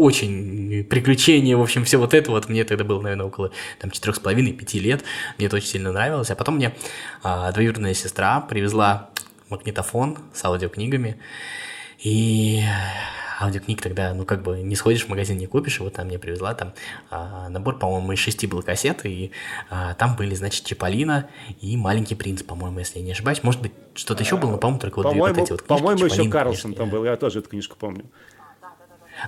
очень 0.00 0.84
приключения, 0.84 1.56
в 1.56 1.62
общем, 1.62 1.84
все 1.84 1.98
вот 1.98 2.14
это 2.14 2.30
вот, 2.30 2.48
мне 2.48 2.64
тогда 2.64 2.84
было, 2.84 3.00
наверное, 3.00 3.26
около 3.26 3.50
там 3.78 3.90
четырех 3.90 4.16
с 4.16 4.18
половиной, 4.18 4.52
пяти 4.52 4.78
лет, 4.78 5.02
мне 5.38 5.46
это 5.46 5.56
очень 5.56 5.68
сильно 5.68 5.92
нравилось, 5.92 6.30
а 6.30 6.36
потом 6.36 6.56
мне 6.56 6.74
а, 7.22 7.52
двоюродная 7.52 7.94
сестра 7.94 8.40
привезла 8.40 9.10
магнитофон 9.48 10.18
с 10.32 10.44
аудиокнигами, 10.44 11.18
и 12.02 12.62
аудиокниг 13.40 13.80
тогда, 13.80 14.12
ну, 14.14 14.24
как 14.24 14.42
бы 14.42 14.60
не 14.60 14.76
сходишь 14.76 15.04
в 15.04 15.08
магазин, 15.08 15.38
не 15.38 15.46
купишь, 15.46 15.80
и 15.80 15.82
вот 15.82 15.94
там 15.94 16.06
мне 16.06 16.18
привезла 16.18 16.54
там 16.54 16.72
а, 17.10 17.48
набор, 17.48 17.78
по-моему, 17.78 18.12
из 18.12 18.18
шести 18.18 18.46
был 18.46 18.62
кассет, 18.62 19.04
и 19.04 19.32
а, 19.70 19.94
там 19.94 20.16
были, 20.16 20.34
значит, 20.34 20.64
Чиполлино 20.64 21.28
и 21.60 21.76
Маленький 21.76 22.14
принц, 22.14 22.42
по-моему, 22.42 22.78
если 22.78 22.98
я 22.98 23.04
не 23.04 23.12
ошибаюсь. 23.12 23.42
Может 23.42 23.62
быть, 23.62 23.72
что-то 23.94 24.22
еще 24.22 24.36
было, 24.36 24.52
но, 24.52 24.58
по-моему, 24.58 24.80
только 24.80 25.02
вот 25.02 25.12
две 25.12 25.20
вот 25.20 25.30
эти 25.30 25.50
вот 25.50 25.62
книжки. 25.62 25.66
По-моему, 25.66 26.04
еще 26.06 26.28
Карлсон 26.28 26.74
там 26.74 26.90
был, 26.90 27.04
я 27.04 27.16
тоже 27.16 27.40
эту 27.40 27.48
книжку 27.48 27.76
помню. 27.78 28.04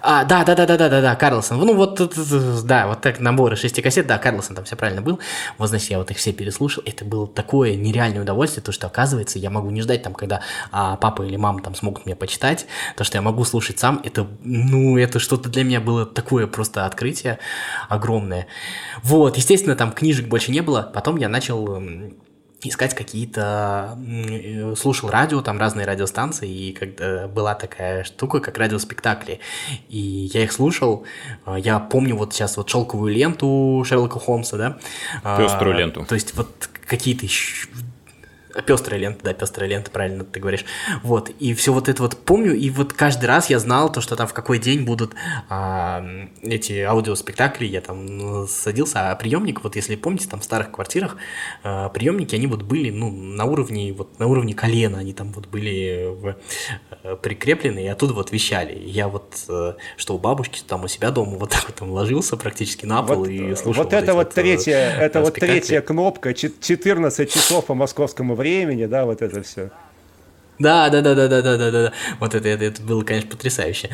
А, 0.00 0.24
да, 0.24 0.44
да, 0.44 0.54
да, 0.54 0.66
да, 0.66 0.76
да, 0.76 0.88
да, 0.88 1.00
да, 1.00 1.16
Карлсон. 1.16 1.58
Ну, 1.58 1.74
вот, 1.74 2.00
да, 2.64 2.86
вот 2.86 3.00
так 3.00 3.20
наборы 3.20 3.56
шести 3.56 3.82
кассет, 3.82 4.06
да, 4.06 4.18
Карлсон 4.18 4.56
там 4.56 4.64
все 4.64 4.76
правильно 4.76 5.02
был. 5.02 5.18
Вот, 5.58 5.68
значит, 5.68 5.90
я 5.90 5.98
вот 5.98 6.10
их 6.10 6.16
все 6.16 6.32
переслушал. 6.32 6.82
Это 6.86 7.04
было 7.04 7.26
такое 7.26 7.74
нереальное 7.74 8.22
удовольствие, 8.22 8.62
то, 8.62 8.72
что, 8.72 8.86
оказывается, 8.86 9.38
я 9.38 9.50
могу 9.50 9.70
не 9.70 9.82
ждать 9.82 10.02
там, 10.02 10.14
когда 10.14 10.40
а, 10.70 10.96
папа 10.96 11.22
или 11.22 11.36
мама 11.36 11.62
там 11.62 11.74
смогут 11.74 12.06
мне 12.06 12.16
почитать, 12.16 12.66
то, 12.96 13.04
что 13.04 13.18
я 13.18 13.22
могу 13.22 13.44
слушать 13.44 13.78
сам, 13.78 14.00
это, 14.04 14.26
ну, 14.42 14.96
это 14.96 15.18
что-то 15.18 15.48
для 15.48 15.64
меня 15.64 15.80
было 15.80 16.06
такое 16.06 16.46
просто 16.46 16.86
открытие 16.86 17.38
огромное. 17.88 18.46
Вот, 19.02 19.36
естественно, 19.36 19.76
там 19.76 19.92
книжек 19.92 20.28
больше 20.28 20.50
не 20.52 20.60
было. 20.60 20.90
Потом 20.94 21.16
я 21.16 21.28
начал 21.28 21.82
искать 22.62 22.94
какие-то... 22.94 23.98
Э, 24.06 24.74
слушал 24.76 25.10
радио, 25.10 25.42
там 25.42 25.58
разные 25.58 25.86
радиостанции, 25.86 26.48
и 26.48 26.72
когда 26.72 27.28
была 27.28 27.54
такая 27.54 28.04
штука, 28.04 28.40
как 28.40 28.58
радиоспектакли. 28.58 29.40
И 29.88 30.30
я 30.32 30.44
их 30.44 30.52
слушал. 30.52 31.04
А, 31.44 31.58
я 31.58 31.78
помню 31.78 32.16
вот 32.16 32.32
сейчас 32.32 32.56
вот 32.56 32.68
шелковую 32.68 33.12
ленту 33.12 33.84
Шерлока 33.86 34.18
Холмса, 34.18 34.56
да? 34.56 34.78
Пеструю 35.38 35.74
а, 35.74 35.78
ленту. 35.78 36.04
То 36.04 36.14
есть 36.14 36.34
вот 36.36 36.68
какие-то 36.86 37.26
Пестрая 38.66 39.00
лента, 39.00 39.24
да, 39.24 39.32
пестрая 39.32 39.68
лента, 39.68 39.90
правильно 39.90 40.24
ты 40.24 40.38
говоришь. 40.38 40.64
Вот, 41.02 41.30
и 41.30 41.54
все 41.54 41.72
вот 41.72 41.88
это 41.88 42.02
вот 42.02 42.18
помню, 42.18 42.54
и 42.54 42.70
вот 42.70 42.92
каждый 42.92 43.26
раз 43.26 43.48
я 43.50 43.58
знал 43.58 43.90
то, 43.90 44.00
что 44.00 44.14
там 44.16 44.26
в 44.26 44.34
какой 44.34 44.58
день 44.58 44.84
будут 44.84 45.14
а, 45.48 46.04
эти 46.42 46.80
аудиоспектакли, 46.80 47.66
я 47.66 47.80
там 47.80 48.06
ну, 48.06 48.46
садился, 48.46 49.10
а 49.10 49.16
приемник, 49.16 49.64
вот 49.64 49.76
если 49.76 49.96
помните, 49.96 50.28
там 50.28 50.40
в 50.40 50.44
старых 50.44 50.70
квартирах 50.70 51.16
а, 51.62 51.88
приемники, 51.88 52.34
они 52.34 52.46
вот 52.46 52.62
были, 52.62 52.90
ну, 52.90 53.10
на 53.10 53.44
уровне, 53.44 53.92
вот 53.92 54.18
на 54.18 54.26
уровне 54.26 54.54
колена, 54.54 54.98
они 54.98 55.12
там 55.12 55.32
вот 55.32 55.46
были 55.46 56.08
в, 56.10 56.36
а, 57.02 57.16
прикреплены, 57.16 57.84
и 57.84 57.86
оттуда 57.86 58.12
вот 58.12 58.32
вещали. 58.32 58.78
Я 58.78 59.08
вот, 59.08 59.44
а, 59.48 59.76
что 59.96 60.14
у 60.14 60.18
бабушки, 60.18 60.62
там 60.66 60.84
у 60.84 60.88
себя 60.88 61.10
дома, 61.10 61.38
вот 61.38 61.50
так 61.50 61.64
вот 61.66 61.76
там 61.76 61.90
ложился 61.90 62.36
практически 62.36 62.84
на 62.84 63.02
пол 63.02 63.18
вот, 63.18 63.28
и 63.28 63.54
слушал. 63.54 63.84
Вот, 63.84 63.92
вот 63.92 64.02
это 64.02 64.14
вот, 64.14 64.26
вот 64.26 64.34
третья, 64.34 64.76
это 64.76 65.20
вот 65.20 65.34
третья 65.34 65.80
кнопка, 65.80 66.34
14 66.34 67.32
часов 67.32 67.66
по 67.66 67.74
московскому 67.74 68.34
времени, 68.42 68.86
да, 68.86 69.04
вот 69.04 69.22
это 69.22 69.42
все. 69.42 69.70
Да, 70.58 70.90
да, 70.90 71.00
да, 71.00 71.14
да, 71.14 71.28
да, 71.28 71.42
да, 71.42 71.56
да, 71.56 71.70
да. 71.70 71.92
Вот 72.20 72.34
это, 72.34 72.46
это, 72.46 72.64
это 72.64 72.82
было, 72.82 73.02
конечно, 73.02 73.30
потрясающе. 73.30 73.88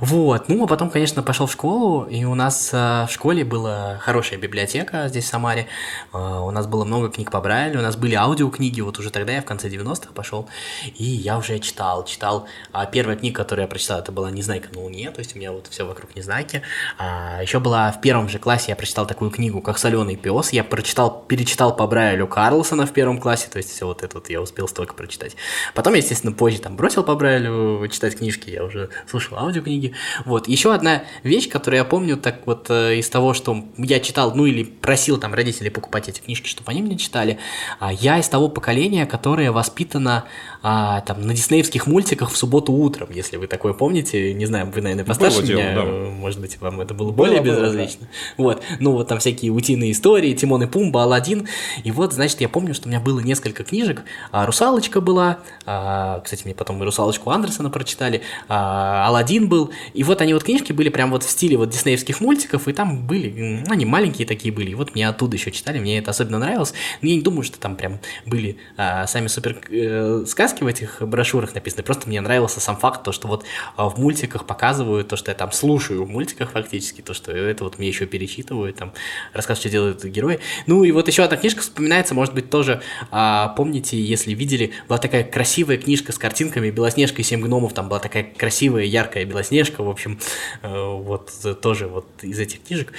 Вот. 0.00 0.48
Ну, 0.48 0.64
а 0.64 0.66
потом, 0.68 0.88
конечно, 0.88 1.22
пошел 1.22 1.46
в 1.46 1.52
школу, 1.52 2.04
и 2.04 2.24
у 2.24 2.34
нас 2.36 2.70
а, 2.72 3.06
в 3.06 3.12
школе 3.12 3.44
была 3.44 3.98
хорошая 3.98 4.38
библиотека 4.38 5.08
здесь, 5.08 5.24
в 5.24 5.28
Самаре. 5.28 5.66
А, 6.12 6.42
у 6.42 6.52
нас 6.52 6.68
было 6.68 6.84
много 6.84 7.10
книг 7.10 7.32
по 7.32 7.40
Брайлю, 7.40 7.80
у 7.80 7.82
нас 7.82 7.96
были 7.96 8.14
аудиокниги, 8.14 8.80
вот 8.80 8.98
уже 8.98 9.10
тогда 9.10 9.32
я 9.32 9.42
в 9.42 9.44
конце 9.44 9.68
90-х 9.68 10.12
пошел, 10.14 10.48
и 10.94 11.04
я 11.04 11.36
уже 11.36 11.58
читал, 11.58 12.04
читал. 12.04 12.46
А 12.72 12.86
первая 12.86 13.16
книга, 13.16 13.36
которую 13.42 13.64
я 13.64 13.68
прочитал, 13.68 13.98
это 13.98 14.12
была 14.12 14.30
«Незнайка 14.30 14.72
на 14.72 14.82
Луне», 14.82 15.10
то 15.10 15.18
есть 15.18 15.34
у 15.34 15.38
меня 15.38 15.50
вот 15.50 15.66
все 15.66 15.84
вокруг 15.84 16.14
Незнайки. 16.14 16.62
А, 16.98 17.42
еще 17.42 17.58
была 17.58 17.90
в 17.90 18.00
первом 18.00 18.28
же 18.28 18.38
классе, 18.38 18.66
я 18.68 18.76
прочитал 18.76 19.06
такую 19.06 19.32
книгу, 19.32 19.60
как 19.60 19.76
«Соленый 19.76 20.16
пес». 20.16 20.50
Я 20.50 20.62
прочитал, 20.62 21.24
перечитал 21.26 21.76
по 21.76 21.86
Брайлю 21.86 22.28
Карлсона 22.28 22.86
в 22.86 22.92
первом 22.92 23.20
классе, 23.20 23.48
то 23.52 23.58
есть 23.58 23.70
все 23.70 23.86
вот 23.86 24.02
это 24.02 24.14
вот 24.14 24.30
я 24.30 24.40
успел 24.40 24.66
столько 24.68 24.94
прочитать. 24.94 25.36
Потом 25.74 25.92
я, 25.92 26.05
естественно, 26.06 26.32
позже 26.32 26.60
там 26.60 26.76
бросил 26.76 27.02
по 27.02 27.14
Брайлю 27.14 27.86
читать 27.88 28.16
книжки, 28.16 28.50
я 28.50 28.64
уже 28.64 28.90
слушал 29.08 29.38
аудиокниги. 29.38 29.94
Вот, 30.24 30.48
еще 30.48 30.72
одна 30.72 31.02
вещь, 31.22 31.48
которую 31.48 31.78
я 31.78 31.84
помню 31.84 32.16
так 32.16 32.46
вот 32.46 32.66
э, 32.70 32.96
из 32.96 33.08
того, 33.08 33.34
что 33.34 33.64
я 33.76 34.00
читал, 34.00 34.32
ну 34.34 34.46
или 34.46 34.64
просил 34.64 35.18
там 35.18 35.34
родителей 35.34 35.70
покупать 35.70 36.08
эти 36.08 36.20
книжки, 36.20 36.48
чтобы 36.48 36.70
они 36.70 36.82
мне 36.82 36.96
читали, 36.96 37.38
а, 37.80 37.92
я 37.92 38.18
из 38.18 38.28
того 38.28 38.48
поколения, 38.48 39.06
которое 39.06 39.50
воспитано 39.50 40.24
а, 40.68 41.00
там 41.02 41.24
на 41.24 41.32
диснеевских 41.32 41.86
мультиках 41.86 42.28
в 42.32 42.36
субботу 42.36 42.72
утром, 42.72 43.08
если 43.12 43.36
вы 43.36 43.46
такое 43.46 43.72
помните, 43.72 44.34
не 44.34 44.46
знаю, 44.46 44.68
вы, 44.74 44.80
наверное, 44.80 45.04
постарше 45.04 45.42
было 45.42 45.46
меня, 45.46 45.74
дело, 45.74 45.84
да. 45.84 46.10
может 46.10 46.40
быть, 46.40 46.60
вам 46.60 46.80
это 46.80 46.92
было, 46.92 47.12
было 47.12 47.28
более 47.28 47.40
было, 47.40 47.52
безразлично. 47.52 48.08
Да. 48.10 48.42
Вот, 48.42 48.62
ну 48.80 48.90
вот 48.90 49.06
там 49.06 49.20
всякие 49.20 49.52
утиные 49.52 49.92
истории, 49.92 50.34
Тимон 50.34 50.64
и 50.64 50.66
Пумба, 50.66 51.04
Алладин, 51.04 51.46
и 51.84 51.92
вот, 51.92 52.14
значит, 52.14 52.40
я 52.40 52.48
помню, 52.48 52.74
что 52.74 52.88
у 52.88 52.90
меня 52.90 52.98
было 52.98 53.20
несколько 53.20 53.62
книжек, 53.62 54.02
а, 54.32 54.44
«Русалочка» 54.44 55.00
была, 55.00 55.38
а, 55.66 56.18
кстати, 56.24 56.42
мне 56.44 56.52
потом 56.52 56.82
и 56.82 56.84
«Русалочку» 56.84 57.30
Андерсона 57.30 57.70
прочитали, 57.70 58.22
а, 58.48 59.06
«Алладин» 59.06 59.48
был, 59.48 59.70
и 59.94 60.02
вот 60.02 60.20
они 60.20 60.34
вот 60.34 60.42
книжки 60.42 60.72
были 60.72 60.88
прям 60.88 61.12
вот 61.12 61.22
в 61.22 61.30
стиле 61.30 61.56
вот 61.56 61.70
диснеевских 61.70 62.20
мультиков, 62.20 62.66
и 62.66 62.72
там 62.72 63.06
были, 63.06 63.62
ну, 63.64 63.72
они 63.72 63.84
маленькие 63.84 64.26
такие 64.26 64.52
были, 64.52 64.70
и 64.70 64.74
вот 64.74 64.96
мне 64.96 65.08
оттуда 65.08 65.36
еще 65.36 65.52
читали, 65.52 65.78
мне 65.78 65.98
это 65.98 66.10
особенно 66.10 66.40
нравилось, 66.40 66.74
но 67.02 67.08
я 67.08 67.14
не 67.14 67.22
думаю, 67.22 67.44
что 67.44 67.60
там 67.60 67.76
прям 67.76 68.00
были 68.24 68.56
а, 68.76 69.06
сами 69.06 69.28
супер 69.28 69.60
э, 69.70 70.24
сказки, 70.26 70.55
сказки 70.56 70.62
в 70.62 70.66
этих 70.66 71.02
брошюрах 71.02 71.54
написаны, 71.54 71.82
просто 71.82 72.08
мне 72.08 72.20
нравился 72.20 72.60
сам 72.60 72.76
факт, 72.76 73.02
то, 73.02 73.12
что 73.12 73.28
вот 73.28 73.44
а, 73.76 73.88
в 73.88 73.98
мультиках 73.98 74.46
показывают, 74.46 75.08
то, 75.08 75.16
что 75.16 75.30
я 75.30 75.34
там 75.34 75.52
слушаю 75.52 76.04
в 76.04 76.08
мультиках 76.08 76.52
фактически, 76.52 77.02
то, 77.02 77.14
что 77.14 77.32
это 77.32 77.64
вот 77.64 77.78
мне 77.78 77.88
еще 77.88 78.06
перечитывают, 78.06 78.76
там, 78.76 78.92
рассказывают, 79.32 79.60
что 79.60 79.68
делают 79.70 80.04
герои. 80.04 80.38
Ну, 80.66 80.84
и 80.84 80.92
вот 80.92 81.08
еще 81.08 81.22
одна 81.22 81.36
книжка 81.36 81.60
вспоминается, 81.60 82.14
может 82.14 82.34
быть, 82.34 82.50
тоже, 82.50 82.80
а, 83.10 83.48
помните, 83.48 84.00
если 84.00 84.34
видели, 84.34 84.72
была 84.88 84.98
такая 84.98 85.24
красивая 85.24 85.78
книжка 85.78 86.12
с 86.12 86.18
картинками 86.18 86.70
Белоснежка 86.70 87.22
и 87.22 87.24
Семь 87.24 87.42
гномов, 87.42 87.72
там 87.72 87.88
была 87.88 87.98
такая 87.98 88.24
красивая, 88.24 88.84
яркая 88.84 89.24
Белоснежка, 89.24 89.82
в 89.82 89.88
общем, 89.88 90.18
э, 90.62 90.68
вот 90.68 91.32
тоже 91.60 91.86
вот 91.88 92.06
из 92.22 92.38
этих 92.38 92.62
книжек. 92.62 92.92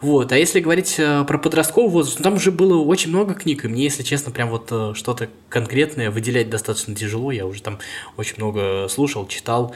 Вот, 0.00 0.32
а 0.32 0.38
если 0.38 0.60
говорить 0.60 0.96
э, 0.98 1.24
про 1.24 1.38
подростковый 1.38 1.90
возраст, 1.90 2.18
ну, 2.18 2.24
там 2.24 2.34
уже 2.34 2.50
было 2.50 2.78
очень 2.78 3.10
много 3.10 3.34
книг, 3.34 3.64
и 3.64 3.68
мне, 3.68 3.84
если 3.84 4.02
честно, 4.02 4.30
прям 4.30 4.50
вот 4.50 4.68
э, 4.70 4.92
что-то 4.94 5.28
конкретное 5.48 6.10
выделять 6.10 6.50
достаточно 6.50 6.94
тяжело, 7.00 7.32
я 7.32 7.46
уже 7.46 7.62
там 7.62 7.78
очень 8.16 8.36
много 8.36 8.86
слушал, 8.88 9.26
читал. 9.26 9.74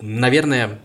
Наверное, 0.00 0.78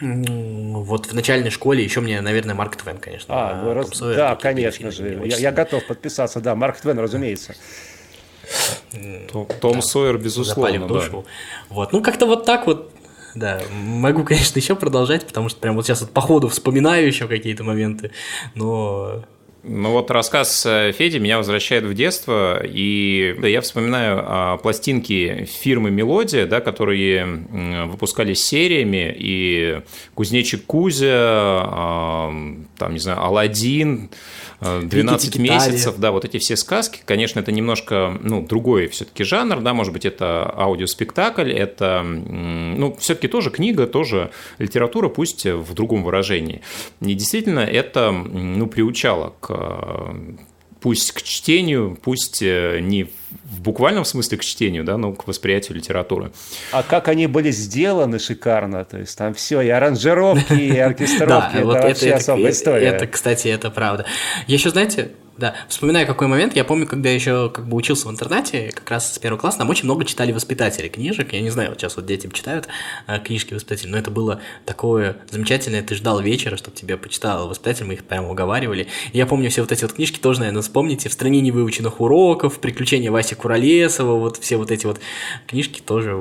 вот 0.00 1.06
в 1.06 1.14
начальной 1.14 1.50
школе 1.50 1.84
еще 1.84 2.00
мне, 2.00 2.20
наверное, 2.20 2.54
Марк 2.54 2.76
Твен, 2.76 2.98
конечно. 2.98 3.34
А, 3.34 3.62
ну, 3.62 3.74
раз... 3.74 3.88
Сойер, 3.90 4.16
да, 4.16 4.36
конечно 4.36 4.90
же. 4.90 5.22
Я, 5.26 5.36
я 5.36 5.52
готов 5.52 5.86
подписаться, 5.86 6.40
да, 6.40 6.54
Марк 6.54 6.80
Твен, 6.80 6.98
разумеется. 6.98 7.54
Том 9.32 9.74
да, 9.74 9.80
Сойер, 9.82 10.18
безусловно. 10.18 10.88
Да. 10.88 11.24
Вот, 11.68 11.92
ну 11.92 12.02
как-то 12.02 12.26
вот 12.26 12.44
так 12.44 12.66
вот 12.66 12.92
да, 13.34 13.60
могу, 13.70 14.24
конечно, 14.24 14.58
еще 14.58 14.74
продолжать, 14.74 15.26
потому 15.26 15.48
что 15.48 15.60
прям 15.60 15.76
вот 15.76 15.86
сейчас 15.86 16.00
вот 16.00 16.10
по 16.10 16.20
ходу 16.20 16.48
вспоминаю 16.48 17.06
еще 17.06 17.28
какие-то 17.28 17.64
моменты, 17.64 18.10
но 18.54 19.24
ну 19.62 19.92
вот 19.92 20.10
рассказ 20.10 20.64
э, 20.64 20.92
Феди 20.92 21.18
меня 21.18 21.36
возвращает 21.36 21.84
в 21.84 21.92
детство, 21.94 22.62
и 22.64 23.36
я 23.42 23.60
вспоминаю 23.60 24.22
а, 24.24 24.56
пластинки 24.56 25.44
фирмы 25.44 25.90
«Мелодия», 25.90 26.46
да, 26.46 26.60
которые 26.60 27.26
выпускались 27.86 28.44
сериями, 28.44 29.14
и 29.16 29.82
«Кузнечик 30.14 30.64
Кузя», 30.64 31.08
а, 31.12 32.32
там, 32.78 32.92
не 32.92 32.98
знаю, 32.98 33.22
«Аладдин», 33.22 34.10
12 34.60 35.38
месяцев, 35.38 35.96
да, 35.98 36.12
вот 36.12 36.24
эти 36.24 36.38
все 36.38 36.56
сказки, 36.56 37.00
конечно, 37.04 37.40
это 37.40 37.50
немножко, 37.50 38.18
ну, 38.22 38.46
другой 38.46 38.88
все-таки 38.88 39.24
жанр, 39.24 39.60
да, 39.60 39.72
может 39.72 39.92
быть, 39.92 40.04
это 40.04 40.52
аудиоспектакль, 40.54 41.50
это, 41.50 42.02
ну, 42.02 42.94
все-таки 42.98 43.28
тоже 43.28 43.50
книга, 43.50 43.86
тоже 43.86 44.30
литература, 44.58 45.08
пусть 45.08 45.46
в 45.46 45.72
другом 45.74 46.02
выражении. 46.02 46.60
И 47.00 47.14
действительно, 47.14 47.60
это, 47.60 48.10
ну, 48.12 48.66
приучало 48.66 49.34
к 49.40 50.14
пусть 50.80 51.12
к 51.12 51.22
чтению, 51.22 51.98
пусть 52.02 52.42
э, 52.42 52.80
не 52.80 53.04
в 53.04 53.10
буквальном 53.60 54.04
смысле 54.04 54.38
к 54.38 54.44
чтению, 54.44 54.84
да, 54.84 54.96
но 54.96 55.12
к 55.12 55.26
восприятию 55.26 55.76
литературы. 55.76 56.32
А 56.72 56.82
как 56.82 57.08
они 57.08 57.26
были 57.26 57.50
сделаны 57.50 58.18
шикарно, 58.18 58.84
то 58.84 58.98
есть 58.98 59.16
там 59.16 59.34
все, 59.34 59.60
и 59.60 59.68
аранжировки, 59.68 60.54
и 60.54 60.78
оркестровки, 60.78 61.56
это 61.56 61.66
вообще 61.66 62.12
особая 62.12 62.50
история. 62.50 62.86
Это, 62.86 63.06
кстати, 63.06 63.48
это 63.48 63.70
правда. 63.70 64.06
Я 64.46 64.54
еще, 64.54 64.70
знаете, 64.70 65.10
да, 65.40 65.54
вспоминаю 65.68 66.06
какой 66.06 66.28
момент, 66.28 66.54
я 66.54 66.64
помню, 66.64 66.86
когда 66.86 67.08
я 67.08 67.14
еще 67.14 67.50
как 67.50 67.66
бы 67.66 67.76
учился 67.76 68.06
в 68.06 68.10
интернате, 68.10 68.70
как 68.74 68.90
раз 68.90 69.14
с 69.14 69.18
первого 69.18 69.40
класса, 69.40 69.58
нам 69.58 69.70
очень 69.70 69.84
много 69.84 70.04
читали 70.04 70.32
воспитатели 70.32 70.88
книжек, 70.88 71.32
я 71.32 71.40
не 71.40 71.48
знаю, 71.48 71.70
вот 71.70 71.80
сейчас 71.80 71.96
вот 71.96 72.04
дети 72.04 72.28
читают 72.32 72.68
а, 73.06 73.18
книжки 73.18 73.54
воспитателей, 73.54 73.90
но 73.90 73.96
это 73.96 74.10
было 74.10 74.40
такое 74.66 75.16
замечательное, 75.30 75.82
ты 75.82 75.94
ждал 75.94 76.20
вечера, 76.20 76.58
чтобы 76.58 76.76
тебя 76.76 76.98
почитал 76.98 77.48
воспитатель, 77.48 77.86
мы 77.86 77.94
их 77.94 78.04
прямо 78.04 78.30
уговаривали. 78.30 78.88
И 79.12 79.18
я 79.18 79.26
помню 79.26 79.48
все 79.48 79.62
вот 79.62 79.72
эти 79.72 79.82
вот 79.82 79.94
книжки, 79.94 80.18
тоже, 80.18 80.40
наверное, 80.40 80.62
вспомните, 80.62 81.08
«В 81.08 81.12
стране 81.12 81.40
невыученных 81.40 82.00
уроков», 82.02 82.60
«Приключения 82.60 83.10
Васи 83.20 83.34
Куролесова», 83.34 84.18
вот 84.18 84.38
все 84.38 84.56
вот 84.56 84.70
эти 84.70 84.86
вот 84.86 84.98
книжки 85.46 85.82
тоже 85.84 86.16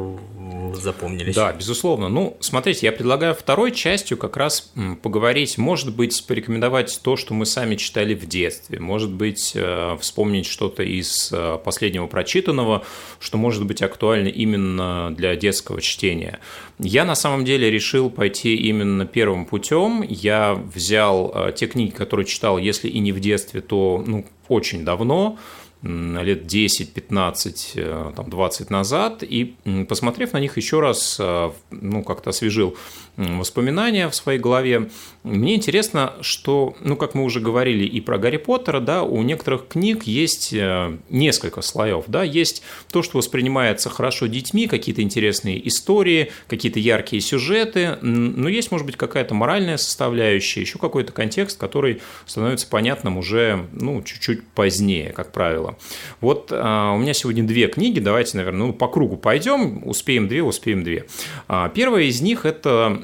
запомнились. 0.73 1.33
Да, 1.35 1.53
безусловно. 1.53 2.09
Ну, 2.09 2.35
смотрите, 2.41 2.85
я 2.85 2.91
предлагаю 2.91 3.33
второй 3.33 3.71
частью 3.71 4.17
как 4.17 4.35
раз 4.35 4.71
поговорить, 5.01 5.57
может 5.57 5.95
быть, 5.95 6.25
порекомендовать 6.27 6.99
то, 7.01 7.15
что 7.15 7.33
мы 7.33 7.45
сами 7.45 7.75
читали 7.75 8.13
в 8.13 8.27
детстве, 8.27 8.79
может 8.79 9.11
быть, 9.11 9.53
э, 9.55 9.97
вспомнить 9.99 10.45
что-то 10.45 10.83
из 10.83 11.31
э, 11.31 11.57
последнего 11.63 12.07
прочитанного, 12.07 12.83
что 13.19 13.37
может 13.37 13.65
быть 13.65 13.81
актуально 13.81 14.27
именно 14.27 15.13
для 15.15 15.35
детского 15.35 15.81
чтения. 15.81 16.39
Я 16.79 17.05
на 17.05 17.15
самом 17.15 17.45
деле 17.45 17.69
решил 17.71 18.09
пойти 18.09 18.55
именно 18.55 19.05
первым 19.05 19.45
путем. 19.45 20.01
Я 20.01 20.53
взял 20.53 21.31
э, 21.33 21.53
те 21.55 21.67
книги, 21.67 21.91
которые 21.91 22.25
читал, 22.25 22.57
если 22.57 22.89
и 22.89 22.99
не 22.99 23.11
в 23.11 23.19
детстве, 23.19 23.61
то 23.61 24.03
ну, 24.05 24.25
очень 24.49 24.83
давно 24.83 25.37
лет 25.81 26.45
10, 26.45 26.93
15, 26.93 27.71
э, 27.75 28.11
там, 28.15 28.29
20 28.29 28.69
назад, 28.69 29.23
и 29.23 29.55
посмотрев 29.87 30.33
на 30.33 30.39
них 30.39 30.57
еще 30.57 30.81
раз, 30.81 31.17
э, 31.19 31.51
ну, 31.71 32.03
как-то 32.03 32.31
освежил 32.31 32.75
воспоминания 33.19 34.07
в 34.07 34.15
своей 34.15 34.39
голове. 34.39 34.89
Мне 35.23 35.55
интересно, 35.55 36.13
что, 36.21 36.75
ну, 36.79 36.95
как 36.95 37.13
мы 37.13 37.23
уже 37.23 37.41
говорили 37.41 37.83
и 37.83 37.99
про 37.99 38.17
Гарри 38.17 38.37
Поттера, 38.37 38.79
да, 38.79 39.03
у 39.03 39.21
некоторых 39.21 39.67
книг 39.67 40.03
есть 40.03 40.53
э, 40.53 40.97
несколько 41.09 41.61
слоев, 41.61 42.05
да, 42.07 42.23
есть 42.23 42.63
то, 42.91 43.03
что 43.03 43.17
воспринимается 43.17 43.89
хорошо 43.89 44.27
детьми, 44.27 44.67
какие-то 44.67 45.01
интересные 45.01 45.67
истории, 45.67 46.31
какие-то 46.47 46.79
яркие 46.79 47.21
сюжеты, 47.21 47.97
но 48.01 48.47
есть, 48.47 48.71
может 48.71 48.85
быть, 48.85 48.95
какая-то 48.95 49.33
моральная 49.33 49.77
составляющая, 49.77 50.61
еще 50.61 50.79
какой-то 50.79 51.11
контекст, 51.11 51.59
который 51.59 52.01
становится 52.25 52.67
понятным 52.67 53.17
уже, 53.17 53.67
ну, 53.73 54.01
чуть-чуть 54.01 54.47
позднее, 54.47 55.11
как 55.11 55.33
правило. 55.33 55.77
Вот 56.21 56.51
а, 56.51 56.93
у 56.93 56.99
меня 56.99 57.13
сегодня 57.13 57.43
две 57.43 57.67
книги, 57.67 57.99
давайте, 57.99 58.37
наверное, 58.37 58.67
ну, 58.67 58.73
по 58.73 58.87
кругу 58.87 59.17
пойдем, 59.17 59.85
успеем 59.85 60.27
две, 60.29 60.41
успеем 60.43 60.83
две. 60.83 61.05
А, 61.49 61.67
первая 61.67 62.03
из 62.05 62.21
них– 62.21 62.39
это 62.45 62.97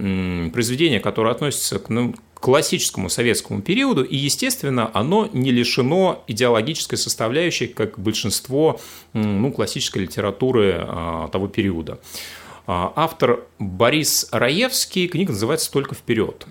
произведение, 0.54 1.00
которое 1.00 1.32
относится 1.32 1.80
к 1.80 1.90
ну, 1.90 2.14
классическому 2.36 3.10
советскому 3.10 3.62
периоду, 3.62 4.04
и, 4.04 4.16
естественно, 4.16 4.92
оно 4.94 5.30
не 5.34 5.52
лишено 5.52 6.24
идеологической 6.28 6.98
составляющей, 6.98 7.68
как 7.68 7.98
большинство 7.98 8.80
ну, 9.14 9.52
классической 9.52 10.04
литературы 10.04 10.76
а, 10.78 11.28
того 11.30 11.48
периода. 11.48 12.00
А, 12.68 12.94
автор 12.96 13.46
Борис 13.58 14.28
Раевский, 14.32 15.08
книга 15.08 15.32
называется 15.32 15.72
«Только 15.72 15.96
вперед». 15.96 16.46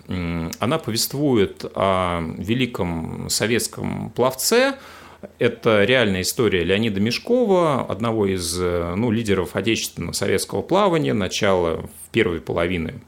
Она 0.59 0.79
повествует 0.79 1.65
о 1.75 2.23
великом 2.39 3.29
советском 3.31 4.11
пловце, 4.11 4.75
это 5.39 5.85
реальная 5.85 6.21
история 6.21 6.65
Леонида 6.65 7.01
Мешкова, 7.01 7.83
одного 7.83 8.27
из 8.27 8.59
ну, 8.59 9.11
лидеров 9.11 9.57
отечественного 9.57 10.13
советского 10.13 10.61
плавания, 10.61 11.15
начала 11.15 11.89
первой 12.13 12.43
половины 12.43 13.01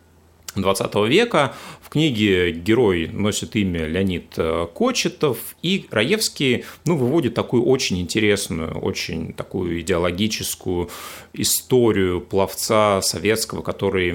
20 0.62 0.94
века. 1.08 1.54
В 1.80 1.88
книге 1.88 2.50
герой 2.50 3.08
носит 3.12 3.56
имя 3.56 3.86
Леонид 3.86 4.34
э, 4.36 4.66
Кочетов, 4.74 5.38
и 5.62 5.86
Раевский 5.90 6.64
ну, 6.84 6.96
выводит 6.96 7.34
такую 7.34 7.64
очень 7.64 8.00
интересную, 8.00 8.78
очень 8.78 9.32
такую 9.32 9.80
идеологическую 9.80 10.90
историю 11.32 12.20
пловца 12.20 13.02
советского, 13.02 13.62
который 13.62 14.12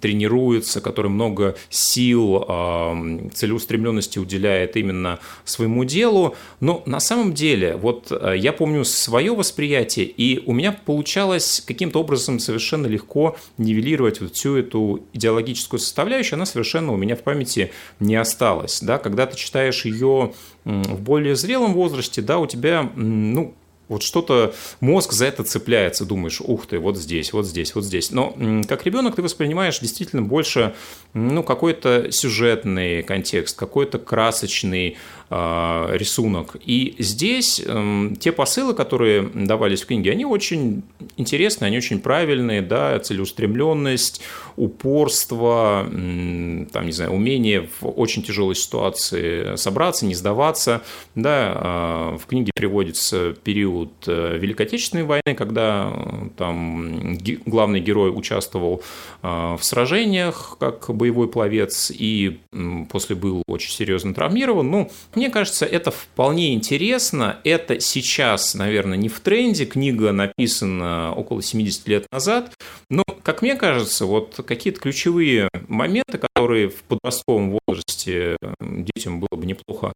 тренируется, 0.00 0.80
который 0.80 1.10
много 1.10 1.56
сил, 1.68 2.44
э, 2.46 3.28
целеустремленности 3.34 4.18
уделяет 4.18 4.76
именно 4.76 5.18
своему 5.44 5.84
делу. 5.84 6.36
Но 6.60 6.82
на 6.86 7.00
самом 7.00 7.34
деле, 7.34 7.76
вот 7.76 8.08
э, 8.10 8.34
я 8.36 8.52
помню 8.52 8.84
свое 8.84 9.34
восприятие, 9.34 10.06
и 10.06 10.42
у 10.44 10.52
меня 10.52 10.72
получалось 10.72 11.62
каким-то 11.66 12.00
образом 12.00 12.38
совершенно 12.38 12.86
легко 12.86 13.36
нивелировать 13.58 14.20
вот 14.20 14.34
всю 14.34 14.56
эту 14.56 14.89
идеологическую 15.12 15.80
составляющую, 15.80 16.36
она 16.36 16.46
совершенно 16.46 16.92
у 16.92 16.96
меня 16.96 17.16
в 17.16 17.22
памяти 17.22 17.72
не 17.98 18.16
осталась. 18.16 18.80
Да? 18.80 18.98
Когда 18.98 19.26
ты 19.26 19.36
читаешь 19.36 19.84
ее 19.84 20.32
в 20.64 21.00
более 21.00 21.36
зрелом 21.36 21.74
возрасте, 21.74 22.22
да, 22.22 22.38
у 22.38 22.46
тебя, 22.46 22.90
ну, 22.94 23.54
вот 23.90 24.04
что-то 24.04 24.54
мозг 24.80 25.12
за 25.12 25.26
это 25.26 25.42
цепляется, 25.42 26.06
думаешь, 26.06 26.40
ух 26.40 26.66
ты, 26.66 26.78
вот 26.78 26.96
здесь, 26.96 27.32
вот 27.32 27.44
здесь, 27.44 27.74
вот 27.74 27.84
здесь. 27.84 28.12
Но 28.12 28.34
как 28.68 28.86
ребенок 28.86 29.16
ты 29.16 29.22
воспринимаешь 29.22 29.80
действительно 29.80 30.22
больше 30.22 30.74
ну, 31.12 31.42
какой-то 31.42 32.12
сюжетный 32.12 33.02
контекст, 33.02 33.58
какой-то 33.58 33.98
красочный 33.98 34.96
э, 35.28 35.88
рисунок. 35.96 36.56
И 36.64 36.94
здесь 36.98 37.60
э, 37.64 38.10
те 38.20 38.30
посылы, 38.30 38.74
которые 38.74 39.22
давались 39.22 39.82
в 39.82 39.86
книге, 39.86 40.12
они 40.12 40.24
очень 40.24 40.84
интересные, 41.16 41.66
они 41.66 41.78
очень 41.78 42.00
правильные, 42.00 42.62
да, 42.62 42.96
целеустремленность, 43.00 44.22
упорство, 44.56 45.84
э, 45.90 46.66
там, 46.72 46.86
не 46.86 46.92
знаю, 46.92 47.10
умение 47.10 47.68
в 47.80 47.88
очень 47.88 48.22
тяжелой 48.22 48.54
ситуации 48.54 49.56
собраться, 49.56 50.06
не 50.06 50.14
сдаваться, 50.14 50.82
да, 51.16 52.12
э, 52.14 52.18
в 52.18 52.26
книге 52.26 52.52
приводится 52.54 53.34
период 53.42 53.79
период 53.80 53.90
э, 54.06 54.38
Великой 54.38 54.66
Отечественной 54.66 55.04
войны, 55.04 55.34
когда 55.36 55.92
э, 55.92 56.28
там 56.36 57.18
главный 57.46 57.80
герой 57.80 58.10
участвовал 58.14 58.82
в 59.22 59.60
сражениях 59.60 60.56
как 60.58 60.94
боевой 60.94 61.28
пловец 61.28 61.92
и 61.94 62.40
после 62.88 63.16
был 63.16 63.42
очень 63.46 63.70
серьезно 63.70 64.14
травмирован. 64.14 64.70
Ну, 64.70 64.90
мне 65.14 65.30
кажется, 65.30 65.66
это 65.66 65.90
вполне 65.90 66.54
интересно. 66.54 67.38
Это 67.44 67.80
сейчас, 67.80 68.54
наверное, 68.54 68.96
не 68.96 69.08
в 69.08 69.20
тренде. 69.20 69.66
Книга 69.66 70.12
написана 70.12 71.12
около 71.14 71.42
70 71.42 71.88
лет 71.88 72.06
назад. 72.10 72.52
Но, 72.88 73.04
как 73.30 73.42
мне 73.42 73.54
кажется, 73.54 74.06
вот 74.06 74.40
какие-то 74.44 74.80
ключевые 74.80 75.48
моменты, 75.68 76.18
которые 76.18 76.68
в 76.68 76.82
подростковом 76.82 77.60
возрасте 77.64 78.36
детям 78.60 79.20
было 79.20 79.38
бы 79.38 79.46
неплохо 79.46 79.92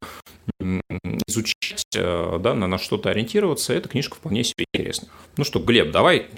изучать, 1.27 1.85
э, 1.97 2.39
да, 2.41 2.55
на 2.55 2.79
что-то 2.79 3.11
ориентироваться, 3.11 3.75
эта 3.75 3.89
книжка 3.89 4.15
вполне 4.15 4.45
себе 4.45 4.67
интересна. 4.73 5.09
Ну 5.37 5.43
что, 5.43 5.59
Глеб, 5.59 5.91
давай 5.91 6.29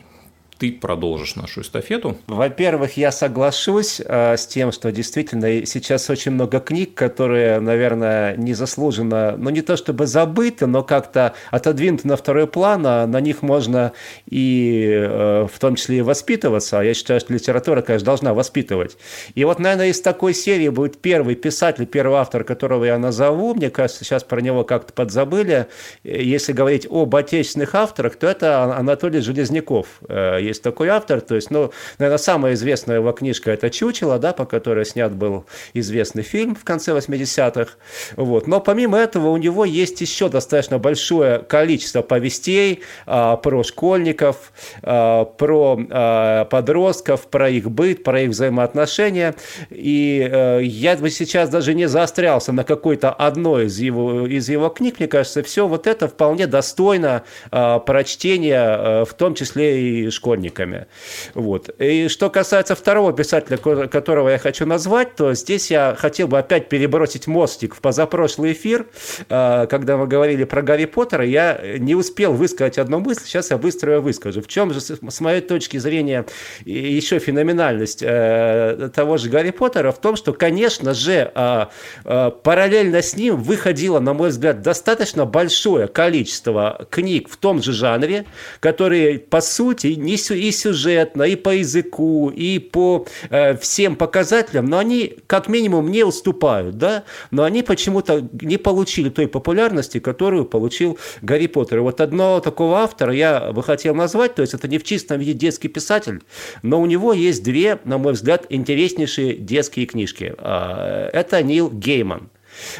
ты 0.58 0.72
продолжишь 0.72 1.36
нашу 1.36 1.60
эстафету? 1.60 2.16
Во-первых, 2.26 2.96
я 2.96 3.12
соглашусь 3.12 4.00
э, 4.04 4.36
с 4.36 4.46
тем, 4.46 4.72
что 4.72 4.90
действительно 4.90 5.66
сейчас 5.66 6.08
очень 6.08 6.32
много 6.32 6.60
книг, 6.60 6.94
которые, 6.94 7.60
наверное, 7.60 8.36
незаслуженно, 8.36 9.36
ну 9.36 9.50
не 9.50 9.62
то 9.62 9.76
чтобы 9.76 10.06
забыты, 10.06 10.66
но 10.66 10.82
как-то 10.82 11.34
отодвинуты 11.50 12.08
на 12.08 12.16
второй 12.16 12.46
план, 12.46 12.86
а 12.86 13.06
на 13.06 13.20
них 13.20 13.42
можно 13.42 13.92
и 14.28 14.90
э, 14.90 15.46
в 15.52 15.58
том 15.58 15.76
числе 15.76 15.98
и 15.98 16.02
воспитываться. 16.02 16.80
А 16.80 16.84
я 16.84 16.94
считаю, 16.94 17.20
что 17.20 17.32
литература, 17.32 17.82
конечно, 17.82 18.06
должна 18.06 18.32
воспитывать. 18.32 18.96
И 19.34 19.44
вот, 19.44 19.58
наверное, 19.58 19.88
из 19.88 20.00
такой 20.00 20.32
серии 20.34 20.68
будет 20.68 20.98
первый 20.98 21.34
писатель, 21.34 21.86
первый 21.86 22.18
автор, 22.18 22.44
которого 22.44 22.84
я 22.84 22.98
назову. 22.98 23.54
Мне 23.54 23.70
кажется, 23.70 24.04
сейчас 24.04 24.24
про 24.24 24.40
него 24.40 24.64
как-то 24.64 24.92
подзабыли. 24.92 25.66
Если 26.02 26.52
говорить 26.52 26.86
об 26.88 27.14
отечественных 27.14 27.74
авторах, 27.74 28.16
то 28.16 28.26
это 28.26 28.64
Анатолий 28.76 29.20
Железняков 29.20 30.00
э, 30.08 30.45
есть 30.46 30.62
такой 30.62 30.88
автор. 30.88 31.20
То 31.20 31.35
есть, 31.35 31.50
ну, 31.50 31.72
наверное, 31.98 32.18
самая 32.18 32.54
известная 32.54 32.96
его 32.96 33.12
книжка– 33.12 33.50
это 33.52 33.70
«Чучело», 33.70 34.18
да, 34.18 34.32
по 34.32 34.44
которой 34.44 34.85
снят 34.85 35.12
был 35.12 35.46
известный 35.74 36.22
фильм 36.22 36.54
в 36.54 36.64
конце 36.64 36.92
80-х. 36.92 37.72
Вот. 38.16 38.46
Но 38.46 38.61
помимо 38.61 38.98
этого 38.98 39.28
у 39.28 39.37
него 39.37 39.64
есть 39.64 40.00
еще 40.00 40.28
достаточно 40.28 40.78
большое 40.78 41.40
количество 41.40 42.02
повестей 42.02 42.82
а, 43.06 43.37
про 43.37 43.62
школьников, 43.62 44.52
а, 44.82 45.24
про 45.24 45.78
а, 45.90 46.44
подростков, 46.46 47.26
про 47.28 47.50
их 47.50 47.70
быт, 47.70 48.02
про 48.02 48.22
их 48.22 48.30
взаимоотношения. 48.30 49.35
И 49.70 50.28
а, 50.30 50.59
я 50.61 50.96
бы 50.96 51.11
сейчас 51.11 51.48
даже 51.48 51.74
не 51.74 51.87
заострялся 51.88 52.52
на 52.52 52.64
какой-то 52.64 53.11
одной 53.11 53.66
из 53.66 53.78
его, 53.78 54.26
из 54.26 54.48
его 54.48 54.68
книг. 54.68 54.96
Мне 54.98 55.09
кажется, 55.09 55.42
все 55.42 55.66
вот 55.66 55.87
это 55.87 56.09
вполне 56.09 56.46
достойно 56.46 57.22
а, 57.50 57.78
прочтения, 57.78 58.61
а, 58.61 59.04
в 59.04 59.14
том 59.14 59.35
числе 59.35 60.06
и 60.06 60.11
школьников 60.11 60.36
школьниками. 60.37 60.87
Вот. 61.35 61.70
И 61.79 62.09
что 62.09 62.31
касается 62.31 62.75
второго 62.75 63.12
писателя, 63.12 63.57
которого 63.57 64.29
я 64.29 64.38
хочу 64.38 64.66
назвать, 64.66 65.16
то 65.16 65.35
здесь 65.35 65.70
я 65.70 65.94
хотел 65.99 66.29
бы 66.29 66.38
опять 66.38 66.68
перебросить 66.68 67.27
мостик 67.27 67.75
в 67.75 67.81
позапрошлый 67.81 68.53
эфир, 68.53 68.87
а, 69.29 69.66
когда 69.66 69.96
мы 69.96 70.07
говорили 70.07 70.44
про 70.44 70.62
Гарри 70.62 70.85
Поттера, 70.85 71.25
я 71.25 71.61
не 71.79 71.94
успел 71.94 72.33
высказать 72.33 72.79
одну 72.79 73.01
мысль, 73.01 73.22
сейчас 73.25 73.51
я 73.51 73.59
быстро 73.59 73.94
ее 73.94 74.01
выскажу. 74.01 74.42
В 74.42 74.49
чем 74.49 74.72
же, 74.72 74.81
с 74.81 75.20
моей 75.20 75.40
точки 75.40 75.79
зрения, 75.79 76.27
еще 76.64 77.18
феноменальность 77.18 78.03
э, 78.03 78.90
того 78.94 79.16
же 79.16 79.31
Гарри 79.31 79.51
Поттера 79.51 79.92
в 79.92 80.01
том, 80.01 80.16
что, 80.16 80.33
конечно 80.33 80.94
же, 80.94 81.31
а, 81.35 81.70
а, 82.05 82.31
параллельно 82.31 83.03
с 83.03 83.16
ним 83.16 83.37
выходило, 83.37 84.01
на 84.01 84.12
мой 84.14 84.29
взгляд, 84.31 84.62
достаточно 84.62 85.25
большое 85.25 85.88
количество 85.88 86.87
книг 86.90 87.29
в 87.29 87.37
том 87.37 87.62
же 87.62 87.72
жанре, 87.72 88.27
которые, 88.61 89.18
по 89.18 89.40
сути, 89.40 89.88
не 89.96 90.16
и 90.34 90.50
сюжетно, 90.50 91.22
и 91.22 91.36
по 91.36 91.50
языку, 91.50 92.30
и 92.30 92.58
по 92.58 93.06
э, 93.30 93.56
всем 93.56 93.96
показателям, 93.96 94.66
но 94.66 94.78
они 94.78 95.14
как 95.26 95.48
минимум 95.48 95.90
не 95.90 96.04
уступают, 96.04 96.78
да, 96.78 97.04
но 97.30 97.44
они 97.44 97.62
почему-то 97.62 98.28
не 98.40 98.56
получили 98.56 99.08
той 99.08 99.28
популярности, 99.28 99.98
которую 100.00 100.44
получил 100.44 100.98
Гарри 101.22 101.46
Поттер. 101.46 101.80
Вот 101.80 102.00
одного 102.00 102.40
такого 102.40 102.78
автора 102.78 103.12
я 103.12 103.52
бы 103.52 103.62
хотел 103.62 103.94
назвать, 103.94 104.34
то 104.34 104.42
есть 104.42 104.54
это 104.54 104.68
не 104.68 104.78
в 104.78 104.84
чистом 104.84 105.18
виде 105.18 105.32
детский 105.32 105.68
писатель, 105.68 106.22
но 106.62 106.80
у 106.80 106.86
него 106.86 107.12
есть 107.12 107.42
две, 107.42 107.78
на 107.84 107.98
мой 107.98 108.12
взгляд, 108.12 108.46
интереснейшие 108.48 109.34
детские 109.36 109.86
книжки. 109.86 110.34
А, 110.38 111.08
это 111.12 111.42
Нил 111.42 111.70
Гейман. 111.70 112.30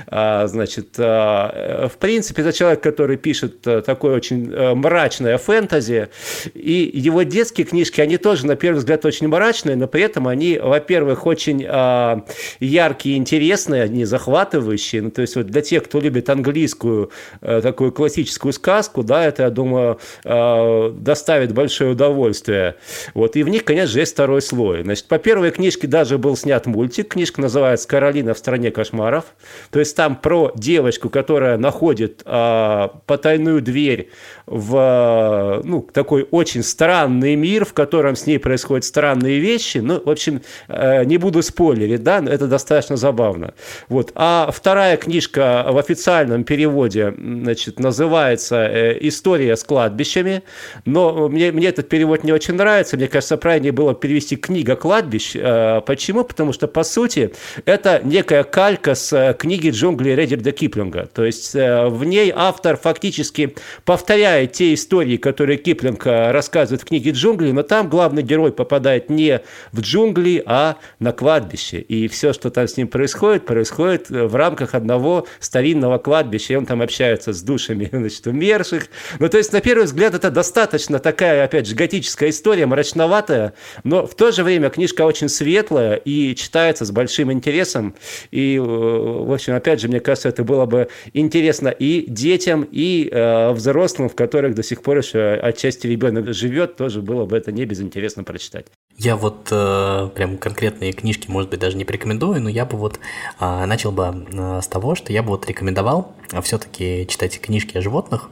А, 0.07 0.47
значит, 0.47 0.95
а, 0.99 1.89
в 1.89 1.97
принципе, 1.99 2.43
это 2.43 2.53
человек, 2.53 2.83
который 2.83 3.17
пишет 3.17 3.67
э, 3.67 3.83
такое 3.83 4.17
очень 4.17 4.53
э, 4.53 4.75
мрачное 4.75 5.39
фэнтези, 5.39 6.09
и 6.55 6.91
его 6.95 7.23
детские 7.23 7.67
книжки, 7.67 8.01
они 8.01 8.17
тоже, 8.17 8.47
на 8.47 8.57
первый 8.57 8.79
взгляд, 8.79 9.05
очень 9.05 9.29
мрачные, 9.29 9.77
но 9.77 9.89
при 9.89 10.03
этом 10.03 10.29
они, 10.29 10.59
во-первых, 10.59 11.27
очень 11.27 11.65
а, 11.69 12.25
яркие, 12.61 13.17
интересные, 13.17 13.83
они 13.83 14.05
захватывающие, 14.05 15.03
ну, 15.03 15.11
то 15.11 15.23
есть 15.23 15.37
вот 15.37 15.47
для 15.47 15.63
тех, 15.63 15.85
кто 15.85 16.01
любит 16.01 16.31
английскую 16.31 17.11
э, 17.41 17.61
такую 17.63 17.93
классическую 17.93 18.53
сказку, 18.53 19.03
да, 19.03 19.25
это, 19.25 19.45
я 19.45 19.51
думаю, 19.51 19.99
доставит 20.25 21.53
большое 21.53 21.93
удовольствие. 21.93 22.77
Вот, 23.15 23.37
и 23.37 23.43
в 23.43 23.49
них, 23.49 23.65
конечно 23.65 23.93
же, 23.93 24.01
есть 24.01 24.13
второй 24.13 24.43
слой. 24.43 24.83
Значит, 24.83 25.07
по 25.07 25.19
первой 25.19 25.51
книжке 25.51 25.87
даже 25.87 26.19
был 26.19 26.37
снят 26.37 26.67
мультик, 26.67 27.09
книжка 27.09 27.41
называется 27.41 27.89
«Каролина 27.89 28.35
в 28.35 28.39
стране 28.39 28.71
кошмаров», 28.71 29.27
то 29.71 29.79
есть 29.79 29.97
там 29.97 30.17
про 30.17 30.53
девочку, 30.55 31.09
которая 31.09 31.59
находит 31.59 32.23
а, 32.25 33.01
потайную 33.07 33.61
дверь 33.63 34.11
в 34.47 35.61
ну, 35.65 35.83
такой 35.93 36.27
очень 36.31 36.63
странный 36.63 37.35
мир, 37.35 37.65
в 37.65 37.73
котором 37.73 38.15
с 38.17 38.27
ней 38.27 38.39
происходят 38.39 38.85
странные 38.85 39.41
вещи. 39.41 39.79
Ну, 39.79 40.01
в 40.03 40.09
общем, 40.09 40.43
э, 40.69 41.05
не 41.05 41.19
буду 41.19 41.43
спойлерить, 41.43 42.03
да, 42.03 42.21
но 42.21 42.31
это 42.31 42.47
достаточно 42.47 42.97
забавно. 42.97 43.55
Вот. 43.89 44.13
А 44.15 44.51
вторая 44.53 44.97
книжка 44.97 45.67
в 45.69 45.79
официальном 45.79 46.45
переводе 46.45 47.13
значит, 47.17 47.81
называется 47.81 48.57
э, 48.57 48.99
«История 49.01 49.57
с 49.57 49.65
кладбищами», 49.65 50.43
но 50.85 51.29
мне, 51.29 51.51
мне 51.51 51.69
этот 51.69 51.89
перевод 51.89 52.23
не 52.25 52.33
очень 52.33 52.55
нравится. 52.55 52.97
Мне 52.97 53.09
кажется, 53.09 53.37
правильнее 53.37 53.73
было 53.73 53.95
перевести 53.95 54.37
«Книга 54.37 54.77
кладбищ». 54.77 55.33
Э, 55.35 55.81
почему? 55.85 56.25
Потому 56.25 56.53
что, 56.53 56.69
по 56.69 56.85
сути, 56.85 57.35
это 57.65 58.01
некая 58.05 58.45
калька 58.45 58.95
с 58.95 59.35
книги 59.57 59.71
«Джунгли» 59.71 60.11
Редерда 60.11 60.53
Киплинга. 60.53 61.09
То 61.13 61.25
есть 61.25 61.55
в 61.55 62.05
ней 62.05 62.31
автор 62.35 62.77
фактически 62.77 63.55
повторяет 63.87 64.53
те 64.53 64.75
истории, 64.75 65.17
которые 65.17 65.57
Киплинг 65.57 66.07
э, 66.07 66.31
рассказывает 66.31 66.83
в 66.83 66.85
книге 66.85 67.13
«Джунгли», 67.13 67.53
но 67.53 67.63
там 67.63 67.89
главный 67.89 68.23
герой 68.23 68.53
попадает 68.53 69.09
не 69.09 69.41
в 69.73 69.81
джунгли, 69.81 70.43
а 70.45 70.77
на 70.99 71.13
кладбище. 71.13 71.79
И 71.79 72.07
все, 72.09 72.35
что 72.35 72.51
там 72.51 72.69
с 72.69 72.77
ним 72.77 72.89
происходит, 72.89 73.47
происходит 73.47 74.11
э, 74.11 74.27
в 74.27 74.35
рамках 74.37 74.75
одного 74.75 75.27
старинного 75.41 75.97
кладбища. 75.97 76.53
И 76.53 76.57
он 76.57 76.67
там 76.67 76.83
общается 76.83 77.33
с 77.33 77.41
душами 77.41 77.89
значит, 77.93 78.27
умерших. 78.27 78.89
Ну, 79.19 79.29
то 79.31 79.39
есть, 79.39 79.55
на 79.55 79.63
первый 79.63 79.85
взгляд, 79.85 80.15
это 80.15 80.31
достаточно 80.31 80.99
такая, 80.99 81.45
опять 81.45 81.67
же, 81.67 81.75
готическая 81.75 82.29
история, 82.29 82.67
мрачноватая, 82.67 83.55
но 83.85 84.07
в 84.07 84.15
то 84.15 84.33
же 84.33 84.45
время 84.45 84.69
книжка 84.69 85.03
очень 85.03 85.31
светлая 85.31 85.95
и 85.95 86.35
читается 86.35 86.85
с 86.85 86.91
большим 86.91 87.33
интересом. 87.33 87.95
И, 88.31 88.57
э, 88.57 88.61
в 88.61 89.33
общем, 89.33 89.46
опять 89.55 89.81
же, 89.81 89.89
мне 89.89 90.01
кажется, 90.01 90.29
это 90.29 90.45
было 90.45 90.67
бы 90.67 90.89
интересно 91.13 91.69
и 91.69 92.05
детям, 92.09 92.67
и 92.71 93.09
э, 93.11 93.53
взрослым, 93.53 94.09
в 94.09 94.15
которых 94.15 94.55
до 94.55 94.63
сих 94.63 94.83
пор 94.83 94.99
еще 94.99 95.35
отчасти 95.35 95.87
ребенок 95.87 96.33
живет, 96.33 96.77
тоже 96.77 97.03
было 97.03 97.25
бы 97.25 97.37
это 97.37 97.53
не 97.53 97.65
безинтересно 97.65 98.25
прочитать. 98.25 98.67
Я 98.97 99.17
вот 99.17 99.49
э, 99.51 100.09
прям 100.15 100.39
конкретные 100.39 100.93
книжки, 100.93 101.31
может 101.31 101.51
быть, 101.51 101.61
даже 101.61 101.77
не 101.77 101.85
порекомендую, 101.85 102.41
но 102.41 102.49
я 102.49 102.65
бы 102.65 102.77
вот 102.77 102.99
э, 103.41 103.65
начал 103.67 103.93
бы 103.93 104.27
э, 104.33 104.61
с 104.63 104.69
того, 104.69 104.95
что 104.95 105.13
я 105.13 105.23
бы 105.23 105.31
вот 105.31 105.47
рекомендовал 105.47 106.15
э, 106.33 106.41
все-таки 106.41 107.07
читать 107.09 107.41
книжки 107.41 107.77
о 107.77 107.83
животных. 107.83 108.31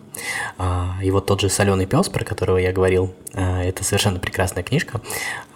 Э, 0.58 0.90
и 1.02 1.10
вот 1.10 1.26
тот 1.26 1.40
же 1.40 1.48
«Соленый 1.48 1.86
пес», 1.86 2.08
про 2.08 2.24
которого 2.24 2.58
я 2.58 2.72
говорил, 2.72 3.14
э, 3.32 3.62
это 3.68 3.84
совершенно 3.84 4.18
прекрасная 4.18 4.62
книжка, 4.62 5.00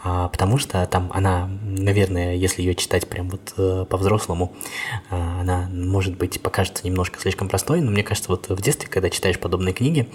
э, 0.04 0.28
потому 0.30 0.58
что 0.58 0.84
там 0.86 1.10
она, 1.14 1.48
наверное, 1.62 2.34
если 2.34 2.62
ее 2.62 2.74
читать 2.74 3.08
прям 3.08 3.30
вот 3.30 3.54
э, 3.56 3.84
по-взрослому, 3.88 4.52
она, 5.10 5.68
может 5.72 6.16
быть, 6.16 6.40
покажется 6.42 6.86
немножко 6.86 7.20
слишком 7.20 7.48
простой, 7.48 7.80
но 7.80 7.90
мне 7.90 8.02
кажется, 8.02 8.30
вот 8.30 8.48
в 8.48 8.60
детстве, 8.60 8.88
когда 8.88 9.10
читаешь 9.10 9.38
подобные 9.38 9.72
книги, 9.72 10.08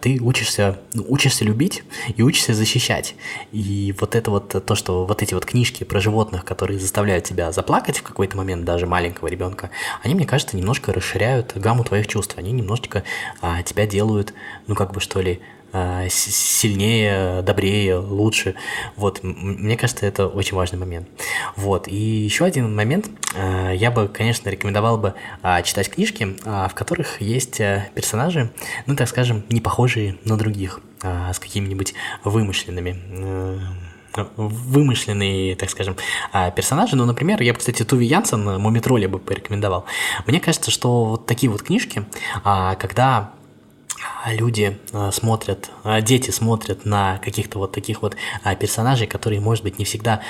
ты 0.00 0.20
учишься, 0.20 0.78
учишься 0.94 1.44
любить 1.44 1.82
и 2.16 2.22
учишься 2.22 2.54
защищать. 2.54 3.14
И 3.52 3.94
вот 3.98 4.14
это 4.14 4.30
вот 4.30 4.64
то, 4.64 4.74
что 4.74 5.04
вот 5.04 5.22
эти 5.22 5.34
вот 5.34 5.44
книжки 5.44 5.84
про 5.84 6.00
животных, 6.00 6.44
которые 6.44 6.78
заставляют 6.78 7.24
тебя 7.24 7.52
заплакать 7.52 7.98
в 7.98 8.02
какой-то 8.02 8.36
момент, 8.36 8.64
даже 8.64 8.86
маленького 8.86 9.28
ребенка, 9.28 9.70
они, 10.02 10.14
мне 10.14 10.26
кажется, 10.26 10.56
немножко 10.56 10.92
расширяют 10.92 11.52
гамму 11.56 11.84
твоих 11.84 12.06
чувств. 12.06 12.34
Они 12.38 12.52
немножечко 12.52 13.02
а, 13.40 13.61
тебя 13.62 13.86
делают, 13.86 14.34
ну 14.66 14.74
как 14.74 14.92
бы 14.92 15.00
что 15.00 15.20
ли, 15.20 15.40
а, 15.74 16.06
сильнее, 16.10 17.40
добрее, 17.40 17.96
лучше. 17.96 18.54
Вот, 18.96 19.20
мне 19.22 19.76
кажется, 19.78 20.04
это 20.04 20.26
очень 20.26 20.54
важный 20.54 20.78
момент. 20.78 21.08
Вот, 21.56 21.88
и 21.88 21.94
еще 21.96 22.44
один 22.44 22.74
момент, 22.74 23.08
а, 23.34 23.72
я 23.72 23.90
бы, 23.90 24.08
конечно, 24.08 24.50
рекомендовал 24.50 24.98
бы 24.98 25.14
а, 25.40 25.62
читать 25.62 25.88
книжки, 25.88 26.36
в 26.44 26.72
которых 26.74 27.22
есть 27.22 27.58
э, 27.60 27.88
персонажи, 27.94 28.52
ну, 28.86 28.96
так 28.96 29.08
скажем, 29.08 29.44
не 29.48 29.60
похожие 29.60 30.18
на 30.24 30.36
других, 30.36 30.80
с 31.02 31.38
какими-нибудь 31.38 31.94
вымышленными 32.22 32.96
э, 33.08 33.58
вымышленные, 34.36 35.56
так 35.56 35.70
скажем, 35.70 35.96
персонажи. 36.54 36.96
Ну, 36.96 37.06
например, 37.06 37.40
я 37.40 37.54
бы, 37.54 37.58
кстати, 37.58 37.82
Туви 37.82 38.04
Янсен, 38.06 38.60
Мумитроля 38.60 39.08
бы 39.08 39.18
порекомендовал. 39.18 39.86
Мне 40.26 40.38
кажется, 40.38 40.70
что 40.70 41.06
вот 41.06 41.24
такие 41.24 41.50
вот 41.50 41.62
книжки, 41.62 42.04
когда 42.44 43.32
люди 44.26 44.78
а, 44.92 45.10
смотрят, 45.10 45.70
а, 45.84 46.00
дети 46.00 46.30
смотрят 46.30 46.84
на 46.84 47.18
каких-то 47.18 47.58
вот 47.58 47.72
таких 47.72 48.02
вот 48.02 48.16
персонажей, 48.60 49.06
которые, 49.06 49.40
может 49.40 49.64
быть, 49.64 49.78
не 49.78 49.84
всегда 49.84 50.20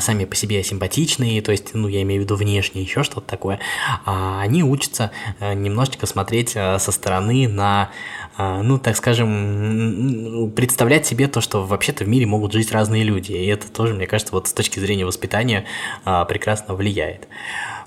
сами 0.00 0.24
по 0.24 0.34
себе 0.34 0.62
симпатичные, 0.62 1.42
то 1.42 1.52
есть, 1.52 1.74
ну, 1.74 1.88
я 1.88 2.02
имею 2.02 2.22
в 2.22 2.24
виду 2.24 2.36
внешне, 2.36 2.82
еще 2.82 3.02
что-то 3.02 3.26
такое, 3.26 3.60
они 4.04 4.62
учатся 4.62 5.10
немножечко 5.40 6.06
смотреть 6.06 6.50
со 6.50 6.78
стороны 6.78 7.48
на, 7.48 7.90
ну, 8.38 8.78
так 8.78 8.96
скажем, 8.96 10.52
представлять 10.54 11.06
себе 11.06 11.26
то, 11.26 11.40
что 11.40 11.64
вообще-то 11.64 12.04
в 12.04 12.08
мире 12.08 12.26
могут 12.26 12.52
жить 12.52 12.72
разные 12.72 13.02
люди, 13.02 13.32
и 13.32 13.46
это 13.46 13.70
тоже, 13.70 13.94
мне 13.94 14.06
кажется, 14.06 14.32
вот 14.32 14.46
с 14.46 14.52
точки 14.52 14.78
зрения 14.78 15.04
воспитания 15.04 15.64
прекрасно 16.04 16.74
влияет. 16.74 17.28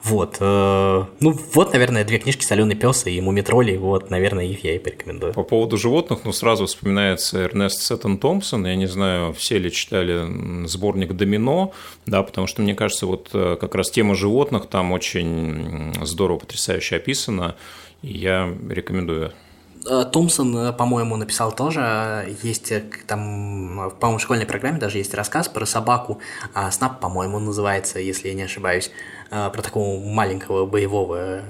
Вот. 0.04 0.38
Э, 0.40 1.06
ну, 1.20 1.40
вот, 1.54 1.74
наверное, 1.74 2.04
две 2.04 2.18
книжки 2.18 2.44
«Соленый 2.44 2.76
пес» 2.76 3.06
и 3.06 3.22
«Мумитроли». 3.22 3.78
Вот, 3.78 4.10
наверное, 4.10 4.46
их 4.46 4.64
я 4.64 4.76
и 4.76 4.80
порекомендую. 4.80 5.34
По 5.34 5.44
поводу 5.44 5.78
животных, 5.78 6.22
ну, 6.24 6.34
сразу 6.34 6.66
вспоминается 6.66 7.44
Эрнест 7.44 7.82
Сеттон 7.82 8.18
Томпсон. 8.18 8.66
Я 8.66 8.76
не 8.76 8.88
знаю, 8.88 9.34
все 9.34 9.60
ли 9.60 9.72
читали 9.72 10.66
сборник 10.66 11.14
«Домино», 11.14 11.74
да, 12.06 12.24
потому 12.24 12.48
что, 12.48 12.62
мне 12.62 12.74
кажется, 12.74 13.06
вот 13.06 13.30
э, 13.34 13.58
как 13.60 13.76
раз 13.76 13.92
тема 13.92 14.16
животных 14.16 14.68
там 14.68 14.92
очень 14.92 15.94
здорово, 16.02 16.40
потрясающе 16.40 16.96
описана. 16.96 17.56
И 18.02 18.18
я 18.18 18.52
рекомендую 18.70 19.34
Томпсон, 19.84 20.74
по-моему, 20.76 21.16
написал 21.16 21.52
тоже. 21.52 22.36
Есть 22.44 22.72
там, 23.08 23.92
по-моему, 24.00 24.20
в 24.20 24.22
школьной 24.22 24.46
программе 24.46 24.80
даже 24.80 24.98
есть 24.98 25.14
рассказ 25.14 25.48
про 25.48 25.66
собаку. 25.66 26.20
А, 26.54 26.70
Снап, 26.72 27.00
по-моему, 27.00 27.40
называется, 27.40 28.00
если 28.00 28.30
я 28.30 28.34
не 28.34 28.44
ошибаюсь. 28.44 28.92
Про 29.30 29.62
такого 29.62 30.04
маленького 30.04 30.66
боевого 30.66 31.16
э, 31.18 31.42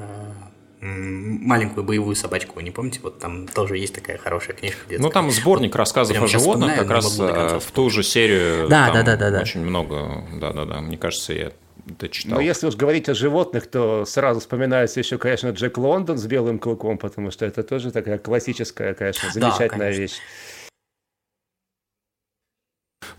маленькую 0.81 1.83
боевую 1.83 2.15
собачку, 2.15 2.59
не 2.59 2.71
помните? 2.71 2.99
Вот 3.03 3.19
там 3.19 3.47
тоже 3.47 3.77
есть 3.77 3.93
такая 3.93 4.17
хорошая 4.17 4.55
книжка. 4.55 4.79
Детская. 4.89 5.03
Ну, 5.03 5.09
там 5.09 5.29
сборник 5.29 5.75
рассказов 5.75 6.13
Прямо 6.13 6.25
о 6.25 6.29
животных, 6.29 6.75
как 6.75 6.89
раз 6.89 7.19
э, 7.19 7.59
в 7.59 7.71
ту 7.71 7.89
же 7.89 8.03
серию. 8.03 8.67
Да, 8.67 8.91
да, 8.91 9.03
да, 9.03 9.15
да, 9.15 9.29
да. 9.29 9.41
Очень 9.41 9.61
много, 9.61 10.23
да, 10.39 10.51
да, 10.53 10.65
да. 10.65 10.81
Мне 10.81 10.97
кажется, 10.97 11.33
я 11.33 11.51
это 11.87 12.09
читал. 12.09 12.35
Но 12.35 12.41
если 12.41 12.67
уж 12.67 12.75
говорить 12.75 13.09
о 13.09 13.13
животных, 13.13 13.67
то 13.67 14.05
сразу 14.05 14.39
вспоминается 14.39 14.99
еще, 14.99 15.17
конечно, 15.17 15.49
Джек 15.49 15.77
Лондон 15.77 16.17
с 16.17 16.25
белым 16.25 16.59
клыком, 16.59 16.97
потому 16.97 17.31
что 17.31 17.45
это 17.45 17.63
тоже 17.63 17.91
такая 17.91 18.17
классическая, 18.17 18.93
конечно, 18.93 19.29
замечательная 19.31 19.91
да, 19.91 19.97
вещь. 19.97 20.17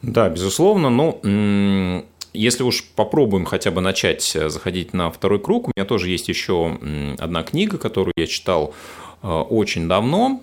Да, 0.03 0.29
безусловно. 0.29 0.91
Ну, 0.91 2.07
если 2.33 2.63
уж 2.63 2.85
попробуем 2.97 3.45
хотя 3.45 3.71
бы 3.71 3.81
начать 3.81 4.35
э, 4.35 4.49
заходить 4.49 4.95
на 4.95 5.11
второй 5.11 5.39
круг, 5.39 5.69
у 5.69 5.73
меня 5.77 5.85
тоже 5.85 6.09
есть 6.09 6.29
еще 6.29 6.79
одна 7.19 7.43
книга, 7.43 7.79
которую 7.79 8.13
я 8.17 8.27
читал 8.27 8.75
э, 9.23 9.29
очень 9.29 9.87
давно, 9.89 10.43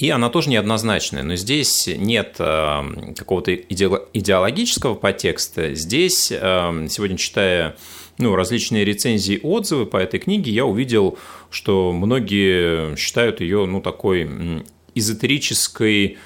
и 0.00 0.08
она 0.08 0.30
тоже 0.30 0.48
неоднозначная, 0.48 1.22
но 1.22 1.36
здесь 1.36 1.86
нет 1.86 2.36
э, 2.38 3.12
какого-то 3.16 3.54
идеологического 3.54 4.94
подтекста. 4.94 5.74
Здесь, 5.74 6.28
сегодня 6.28 7.18
читая 7.18 7.76
ну, 8.16 8.34
различные 8.34 8.84
рецензии, 8.84 9.38
отзывы 9.42 9.84
по 9.84 9.98
этой 9.98 10.18
книге, 10.18 10.52
я 10.52 10.64
увидел, 10.64 11.18
что 11.50 11.92
многие 11.92 12.96
считают 12.96 13.40
ее 13.42 13.66
ну, 13.66 13.80
такой 13.82 14.64
эзотерической 14.94 16.18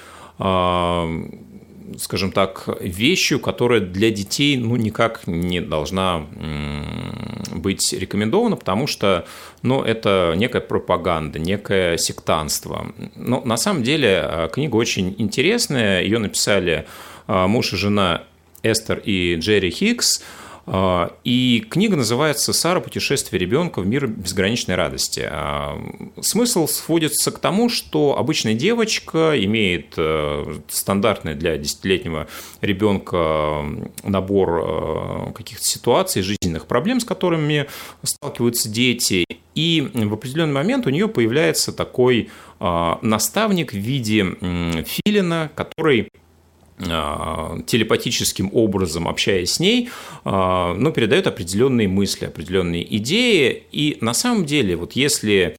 скажем 1.97 2.31
так, 2.31 2.67
вещью, 2.81 3.39
которая 3.39 3.79
для 3.79 4.09
детей 4.09 4.57
ну, 4.57 4.75
никак 4.75 5.27
не 5.27 5.61
должна 5.61 6.25
быть 7.53 7.93
рекомендована, 7.93 8.55
потому 8.55 8.87
что 8.87 9.25
ну, 9.61 9.81
это 9.81 10.33
некая 10.35 10.61
пропаганда, 10.61 11.39
некое 11.39 11.97
сектанство. 11.97 12.93
Но 13.15 13.41
на 13.45 13.57
самом 13.57 13.83
деле 13.83 14.21
а, 14.23 14.47
книга 14.47 14.75
очень 14.75 15.15
интересная. 15.17 16.01
Ее 16.01 16.19
написали 16.19 16.85
а, 17.27 17.47
муж 17.47 17.73
и 17.73 17.77
жена 17.77 18.23
Эстер 18.63 19.01
и 19.03 19.35
Джерри 19.35 19.69
а, 19.69 20.21
и 20.67 21.65
книга 21.69 21.95
называется 21.95 22.51
«Сара. 22.51 22.79
Путешествие 22.79 23.39
ребенка 23.39 23.81
в 23.81 23.87
мир 23.87 24.07
безграничной 24.07 24.75
радости». 24.75 25.27
А, 25.29 25.79
смысл 26.21 26.67
сводится 26.67 27.31
к 27.31 27.37
тому, 27.39 27.69
что 27.69 28.17
обычная 28.17 28.55
девочка 28.55 29.33
имеет 29.35 29.93
э, 29.97 30.59
стандартный 30.67 31.35
для 31.35 31.57
десятилетнего 31.57 32.27
ребенка 32.61 33.63
набор 34.03 35.29
э, 35.29 35.33
каких-то 35.33 35.63
ситуаций, 35.63 36.23
жизненных 36.23 36.65
проблем, 36.65 36.99
с 36.99 37.05
которыми 37.05 37.67
сталкиваются 38.03 38.67
дети. 38.67 39.25
И 39.53 39.87
в 39.93 40.13
определенный 40.13 40.53
момент 40.53 40.87
у 40.87 40.89
нее 40.89 41.07
появляется 41.07 41.71
такой 41.71 42.29
а, 42.59 42.99
наставник 43.01 43.71
в 43.71 43.77
виде 43.77 44.25
филина, 44.85 45.49
который 45.55 46.09
а, 46.11 46.24
телепатическим 46.77 48.49
образом, 48.53 49.07
общаясь 49.07 49.53
с 49.53 49.59
ней, 49.59 49.89
а, 50.25 50.73
ну, 50.73 50.91
передает 50.91 51.25
определенные 51.27 51.87
мысли, 51.87 52.25
определенные 52.25 52.97
идеи. 52.97 53.63
И 53.71 53.97
на 54.01 54.13
самом 54.13 54.45
деле, 54.45 54.75
вот 54.75 54.93
если 54.93 55.55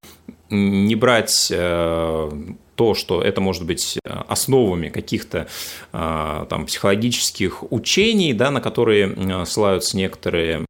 не 0.51 0.95
брать 0.95 1.49
э, 1.51 2.31
то, 2.77 2.95
что 2.95 3.23
это 3.23 3.41
может 3.41 3.65
быть 3.65 3.99
основами 4.29 4.91
каких-то 4.91 5.49
а, 5.93 6.45
там 6.47 6.67
психологических 6.67 7.73
учений, 7.73 8.35
да, 8.35 8.51
на 8.51 8.61
которые 8.61 9.45
ссылаются 9.47 9.97
некоторые 9.97 10.67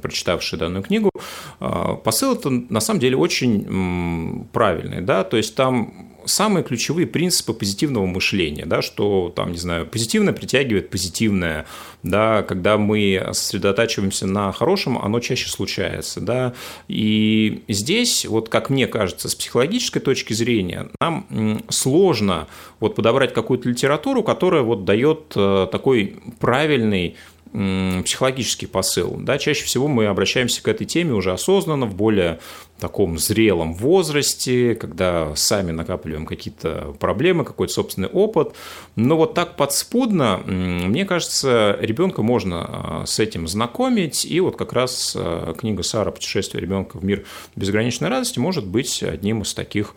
прочитавшие 0.00 0.58
данную 0.58 0.82
книгу, 0.82 1.10
посыл 2.02 2.34
это 2.34 2.50
на 2.50 2.80
самом 2.80 3.00
деле 3.00 3.16
очень 3.16 4.46
правильный, 4.52 5.02
да, 5.02 5.24
то 5.24 5.36
есть 5.36 5.54
там 5.54 6.07
самые 6.28 6.62
ключевые 6.62 7.06
принципы 7.06 7.52
позитивного 7.52 8.06
мышления, 8.06 8.66
да, 8.66 8.82
что 8.82 9.32
там, 9.34 9.52
не 9.52 9.58
знаю, 9.58 9.86
позитивное 9.86 10.32
притягивает 10.32 10.90
позитивное, 10.90 11.66
да, 12.02 12.42
когда 12.42 12.78
мы 12.78 13.30
сосредотачиваемся 13.32 14.26
на 14.26 14.52
хорошем, 14.52 14.98
оно 14.98 15.20
чаще 15.20 15.48
случается, 15.48 16.20
да, 16.20 16.54
и 16.86 17.62
здесь, 17.68 18.26
вот 18.26 18.48
как 18.48 18.70
мне 18.70 18.86
кажется, 18.86 19.28
с 19.28 19.34
психологической 19.34 20.02
точки 20.02 20.32
зрения, 20.32 20.88
нам 21.00 21.62
сложно 21.68 22.46
вот 22.80 22.94
подобрать 22.94 23.32
какую-то 23.32 23.68
литературу, 23.68 24.22
которая 24.22 24.62
вот 24.62 24.84
дает 24.84 25.32
э, 25.34 25.66
такой 25.70 26.16
правильный 26.38 27.16
психологический 27.52 28.66
посыл. 28.66 29.16
Да, 29.18 29.38
чаще 29.38 29.64
всего 29.64 29.88
мы 29.88 30.06
обращаемся 30.06 30.62
к 30.62 30.68
этой 30.68 30.86
теме 30.86 31.14
уже 31.14 31.32
осознанно, 31.32 31.86
в 31.86 31.94
более 31.94 32.40
таком 32.78 33.18
зрелом 33.18 33.74
возрасте, 33.74 34.74
когда 34.74 35.34
сами 35.36 35.72
накапливаем 35.72 36.26
какие-то 36.26 36.94
проблемы, 36.98 37.44
какой-то 37.44 37.72
собственный 37.72 38.08
опыт. 38.08 38.54
Но 38.96 39.16
вот 39.16 39.34
так 39.34 39.56
подспудно, 39.56 40.38
мне 40.46 41.04
кажется, 41.04 41.76
ребенка 41.80 42.22
можно 42.22 42.64
а, 42.68 43.06
с 43.06 43.18
этим 43.18 43.48
знакомить. 43.48 44.24
И 44.24 44.40
вот 44.40 44.56
как 44.56 44.72
раз 44.72 45.14
а, 45.16 45.54
книга 45.54 45.82
Сара 45.82 46.10
«Путешествие 46.10 46.62
ребенка 46.62 46.98
в 46.98 47.04
мир 47.04 47.24
безграничной 47.56 48.08
радости» 48.08 48.38
может 48.38 48.66
быть 48.66 49.02
одним 49.02 49.42
из 49.42 49.54
таких 49.54 49.94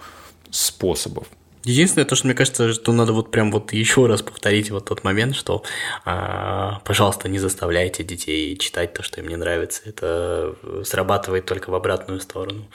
способов. 0.50 1.28
Единственное, 1.63 2.06
то, 2.06 2.15
что 2.15 2.28
мне 2.28 2.36
кажется, 2.36 2.74
что 2.74 2.91
надо 2.91 3.13
вот 3.13 3.32
прям 3.32 3.52
вот 3.52 3.71
еще 3.74 4.08
раз 4.08 4.21
повторить 4.21 4.71
вот 4.71 4.86
тот 4.86 5.04
момент, 5.04 5.36
что, 5.36 5.63
а, 6.06 6.82
пожалуйста, 6.86 7.30
не 7.30 7.39
заставляйте 7.39 8.04
детей 8.04 8.58
читать 8.58 8.93
то, 8.93 9.04
что 9.04 9.21
им 9.21 9.28
не 9.28 9.36
нравится. 9.36 9.84
Это 9.86 10.56
срабатывает 10.84 11.45
только 11.45 11.69
в 11.69 11.76
обратную 11.76 12.19
сторону. 12.19 12.67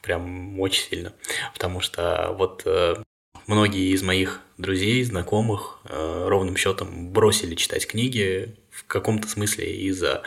Прям 0.00 0.58
очень 0.60 0.84
сильно. 0.84 1.12
Потому 1.52 1.80
что 1.80 2.34
вот 2.38 2.62
э, 2.64 2.96
многие 3.46 3.92
из 3.92 4.02
моих 4.02 4.40
друзей, 4.56 5.04
знакомых 5.04 5.80
э, 5.84 6.26
ровным 6.28 6.56
счетом 6.56 7.10
бросили 7.10 7.54
читать 7.54 7.86
книги 7.86 8.56
в 8.70 8.86
каком-то 8.86 9.28
смысле 9.28 9.74
из-за 9.88 10.22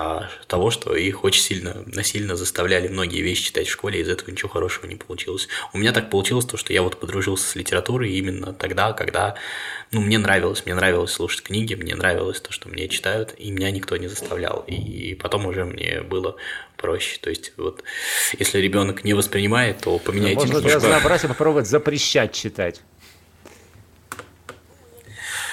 а, 0.00 0.30
того, 0.46 0.70
что 0.70 0.94
их 0.94 1.24
очень 1.24 1.42
сильно 1.42 1.82
насильно 1.86 2.36
заставляли 2.36 2.86
многие 2.86 3.20
вещи 3.20 3.46
читать 3.46 3.66
в 3.66 3.72
школе, 3.72 3.98
и 3.98 4.02
из 4.02 4.08
этого 4.08 4.30
ничего 4.30 4.48
хорошего 4.48 4.86
не 4.86 4.94
получилось. 4.94 5.48
У 5.72 5.78
меня 5.78 5.92
так 5.92 6.08
получилось 6.08 6.44
то, 6.46 6.56
что 6.56 6.72
я 6.72 6.82
вот 6.82 7.00
подружился 7.00 7.48
с 7.48 7.56
литературой 7.56 8.12
именно 8.12 8.52
тогда, 8.52 8.92
когда 8.92 9.34
ну, 9.90 10.00
мне 10.00 10.18
нравилось, 10.18 10.64
мне 10.66 10.76
нравилось 10.76 11.10
слушать 11.10 11.42
книги, 11.42 11.74
мне 11.74 11.96
нравилось 11.96 12.40
то, 12.40 12.52
что 12.52 12.68
мне 12.68 12.86
читают, 12.86 13.34
и 13.38 13.50
меня 13.50 13.72
никто 13.72 13.96
не 13.96 14.06
заставлял. 14.06 14.62
И 14.68 15.14
потом 15.14 15.46
уже 15.46 15.64
мне 15.64 16.02
было 16.02 16.36
проще. 16.76 17.18
То 17.20 17.30
есть, 17.30 17.52
вот, 17.56 17.82
если 18.38 18.60
ребенок 18.60 19.02
не 19.02 19.14
воспринимает, 19.14 19.80
то 19.80 19.98
поменяйте. 19.98 20.36
Можно 20.36 20.60
для 20.60 20.76
разнообразия 20.76 21.26
попробовать 21.26 21.66
запрещать 21.66 22.32
читать. 22.32 22.82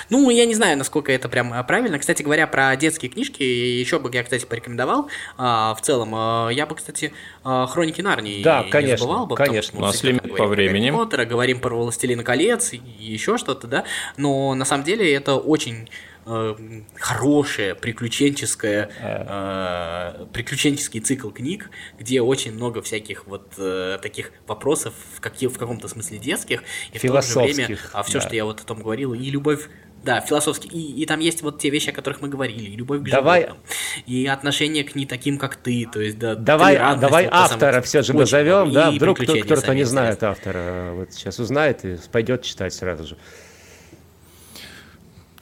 Ну, 0.10 0.30
я 0.30 0.46
не 0.46 0.56
знаю, 0.56 0.78
насколько 0.78 1.12
это 1.12 1.30
прям 1.30 1.54
а, 1.54 1.63
правильно. 1.63 2.00
Кстати 2.00 2.24
говоря, 2.24 2.48
про 2.48 2.76
детские 2.76 3.12
книжки, 3.12 3.44
еще 3.44 4.00
бы 4.00 4.10
я, 4.13 4.24
кстати, 4.24 4.46
порекомендовал. 4.46 5.10
А, 5.38 5.74
в 5.76 5.82
целом, 5.82 6.13
а, 6.13 6.50
я 6.50 6.65
бы, 6.65 6.76
кстати, 6.76 7.13
Хроники 7.44 8.02
Нарнии 8.02 8.44
да, 8.44 8.63
не 8.63 8.70
конечно, 8.70 8.98
забывал 8.98 9.28
бы. 9.28 9.36
конечно. 9.36 9.80
У 9.80 9.82
нас 9.82 10.04
лимит 10.04 10.36
по 10.36 10.48
времени. 10.48 10.89
Про 10.89 11.06
Поттера, 11.06 11.26
говорим 11.26 11.60
про 11.60 11.76
Властелина 11.76 12.24
колец 12.24 12.74
и 12.74 12.82
еще 13.00 13.38
что-то, 13.38 13.68
да. 13.68 13.86
Но 14.18 14.56
на 14.56 14.65
самом 14.65 14.84
деле 14.84 15.13
это 15.13 15.36
очень 15.36 15.89
э, 16.26 16.56
хорошее 16.96 17.76
приключенческое 17.76 18.89
э, 19.00 20.26
приключенческий 20.34 21.00
цикл 21.00 21.30
книг, 21.30 21.70
где 22.00 22.22
очень 22.22 22.54
много 22.54 22.82
всяких 22.82 23.28
вот 23.28 23.54
э, 23.58 24.00
таких 24.02 24.32
вопросов 24.48 24.94
в, 25.15 25.22
каких, 25.22 25.52
в 25.52 25.58
каком-то 25.58 25.88
смысле 25.88 26.18
детских 26.18 26.63
и 26.91 26.98
в 26.98 27.02
то 27.02 27.22
же 27.22 27.39
время 27.39 27.78
а 27.94 28.04
все, 28.04 28.20
да. 28.20 28.26
что 28.26 28.36
я 28.36 28.46
вот 28.46 28.62
о 28.62 28.63
том 28.63 28.82
говорил, 28.82 29.13
и 29.13 29.30
любовь 29.30 29.70
да, 30.06 30.22
философский. 30.22 30.70
И, 30.70 31.02
и 31.02 31.06
там 31.06 31.20
есть 31.20 31.41
вот 31.41 31.60
те 31.60 31.70
вещи, 31.70 31.89
о 31.89 31.94
которых 31.94 32.22
мы 32.22 32.30
говорили. 32.30 32.70
И 32.70 32.76
любовь 32.76 33.02
к 33.02 33.10
давай... 33.10 33.41
животным. 33.41 33.63
И 34.06 34.28
отношение 34.28 34.84
к 34.84 34.96
не 34.96 35.06
таким, 35.06 35.38
как 35.38 35.56
ты. 35.56 35.89
То 35.91 36.00
есть, 36.00 36.18
да, 36.18 36.36
давай 36.36 36.78
давай 36.78 37.26
вот 37.26 37.34
автора 37.34 37.82
все 37.82 38.04
же 38.04 38.13
назовем. 38.13 38.72
Да, 38.72 38.91
вдруг 38.91 39.20
кто-то 39.20 39.74
не 39.76 39.84
знает 39.84 40.24
автора. 40.24 40.91
Вот 40.94 41.13
сейчас 41.13 41.39
узнает 41.39 41.84
и 41.84 41.98
пойдет 42.12 42.44
читать 42.44 42.74
сразу 42.74 43.06
же. 43.08 43.18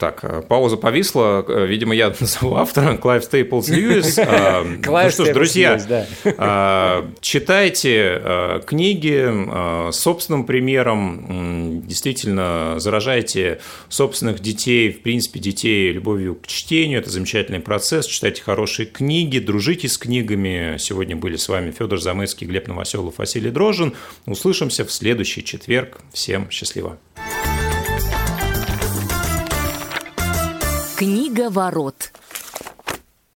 Так, 0.04 0.22
э, 0.22 0.42
пауза 0.46 0.76
повисла. 0.76 1.42
Э, 1.48 1.66
видимо, 1.66 1.94
я 1.94 2.14
назову 2.20 2.56
автора 2.56 2.98
Клайв 2.98 3.24
Стейплс 3.24 3.68
Льюис. 3.68 4.18
Ну 4.84 5.10
что 5.10 5.24
ж, 5.24 5.32
друзья, 5.32 5.78
читайте 7.20 8.20
э, 8.22 8.60
книги 8.66 9.92
собственным 9.92 10.44
примером. 10.44 11.82
Действительно, 11.86 12.74
заражайте 12.78 13.60
собственных 13.88 14.40
детей, 14.40 14.92
в 14.92 15.02
принципе, 15.02 15.40
детей 15.40 15.92
любовью 15.92 16.34
к 16.36 16.46
чтению. 16.46 17.00
Это 17.00 17.10
замечательный 17.10 17.60
процесс. 17.60 18.06
Читайте 18.06 18.42
хорошие 18.42 18.86
книги, 18.86 19.38
дружите 19.38 19.88
с 19.88 19.96
книгами. 19.96 20.76
Сегодня 20.78 21.16
были 21.16 21.36
с 21.36 21.48
вами 21.48 21.70
Федор 21.70 22.00
Замыцкий, 22.00 22.46
Глеб 22.46 22.68
Новоселов, 22.68 23.18
Василий 23.18 23.50
Дрожин. 23.50 23.94
Услышимся 24.26 24.84
в 24.84 24.92
следующий 24.92 25.42
четверг. 25.44 26.00
Всем 26.12 26.50
счастливо. 26.50 26.98
Книга 30.96 31.50
ворот. 31.50 32.12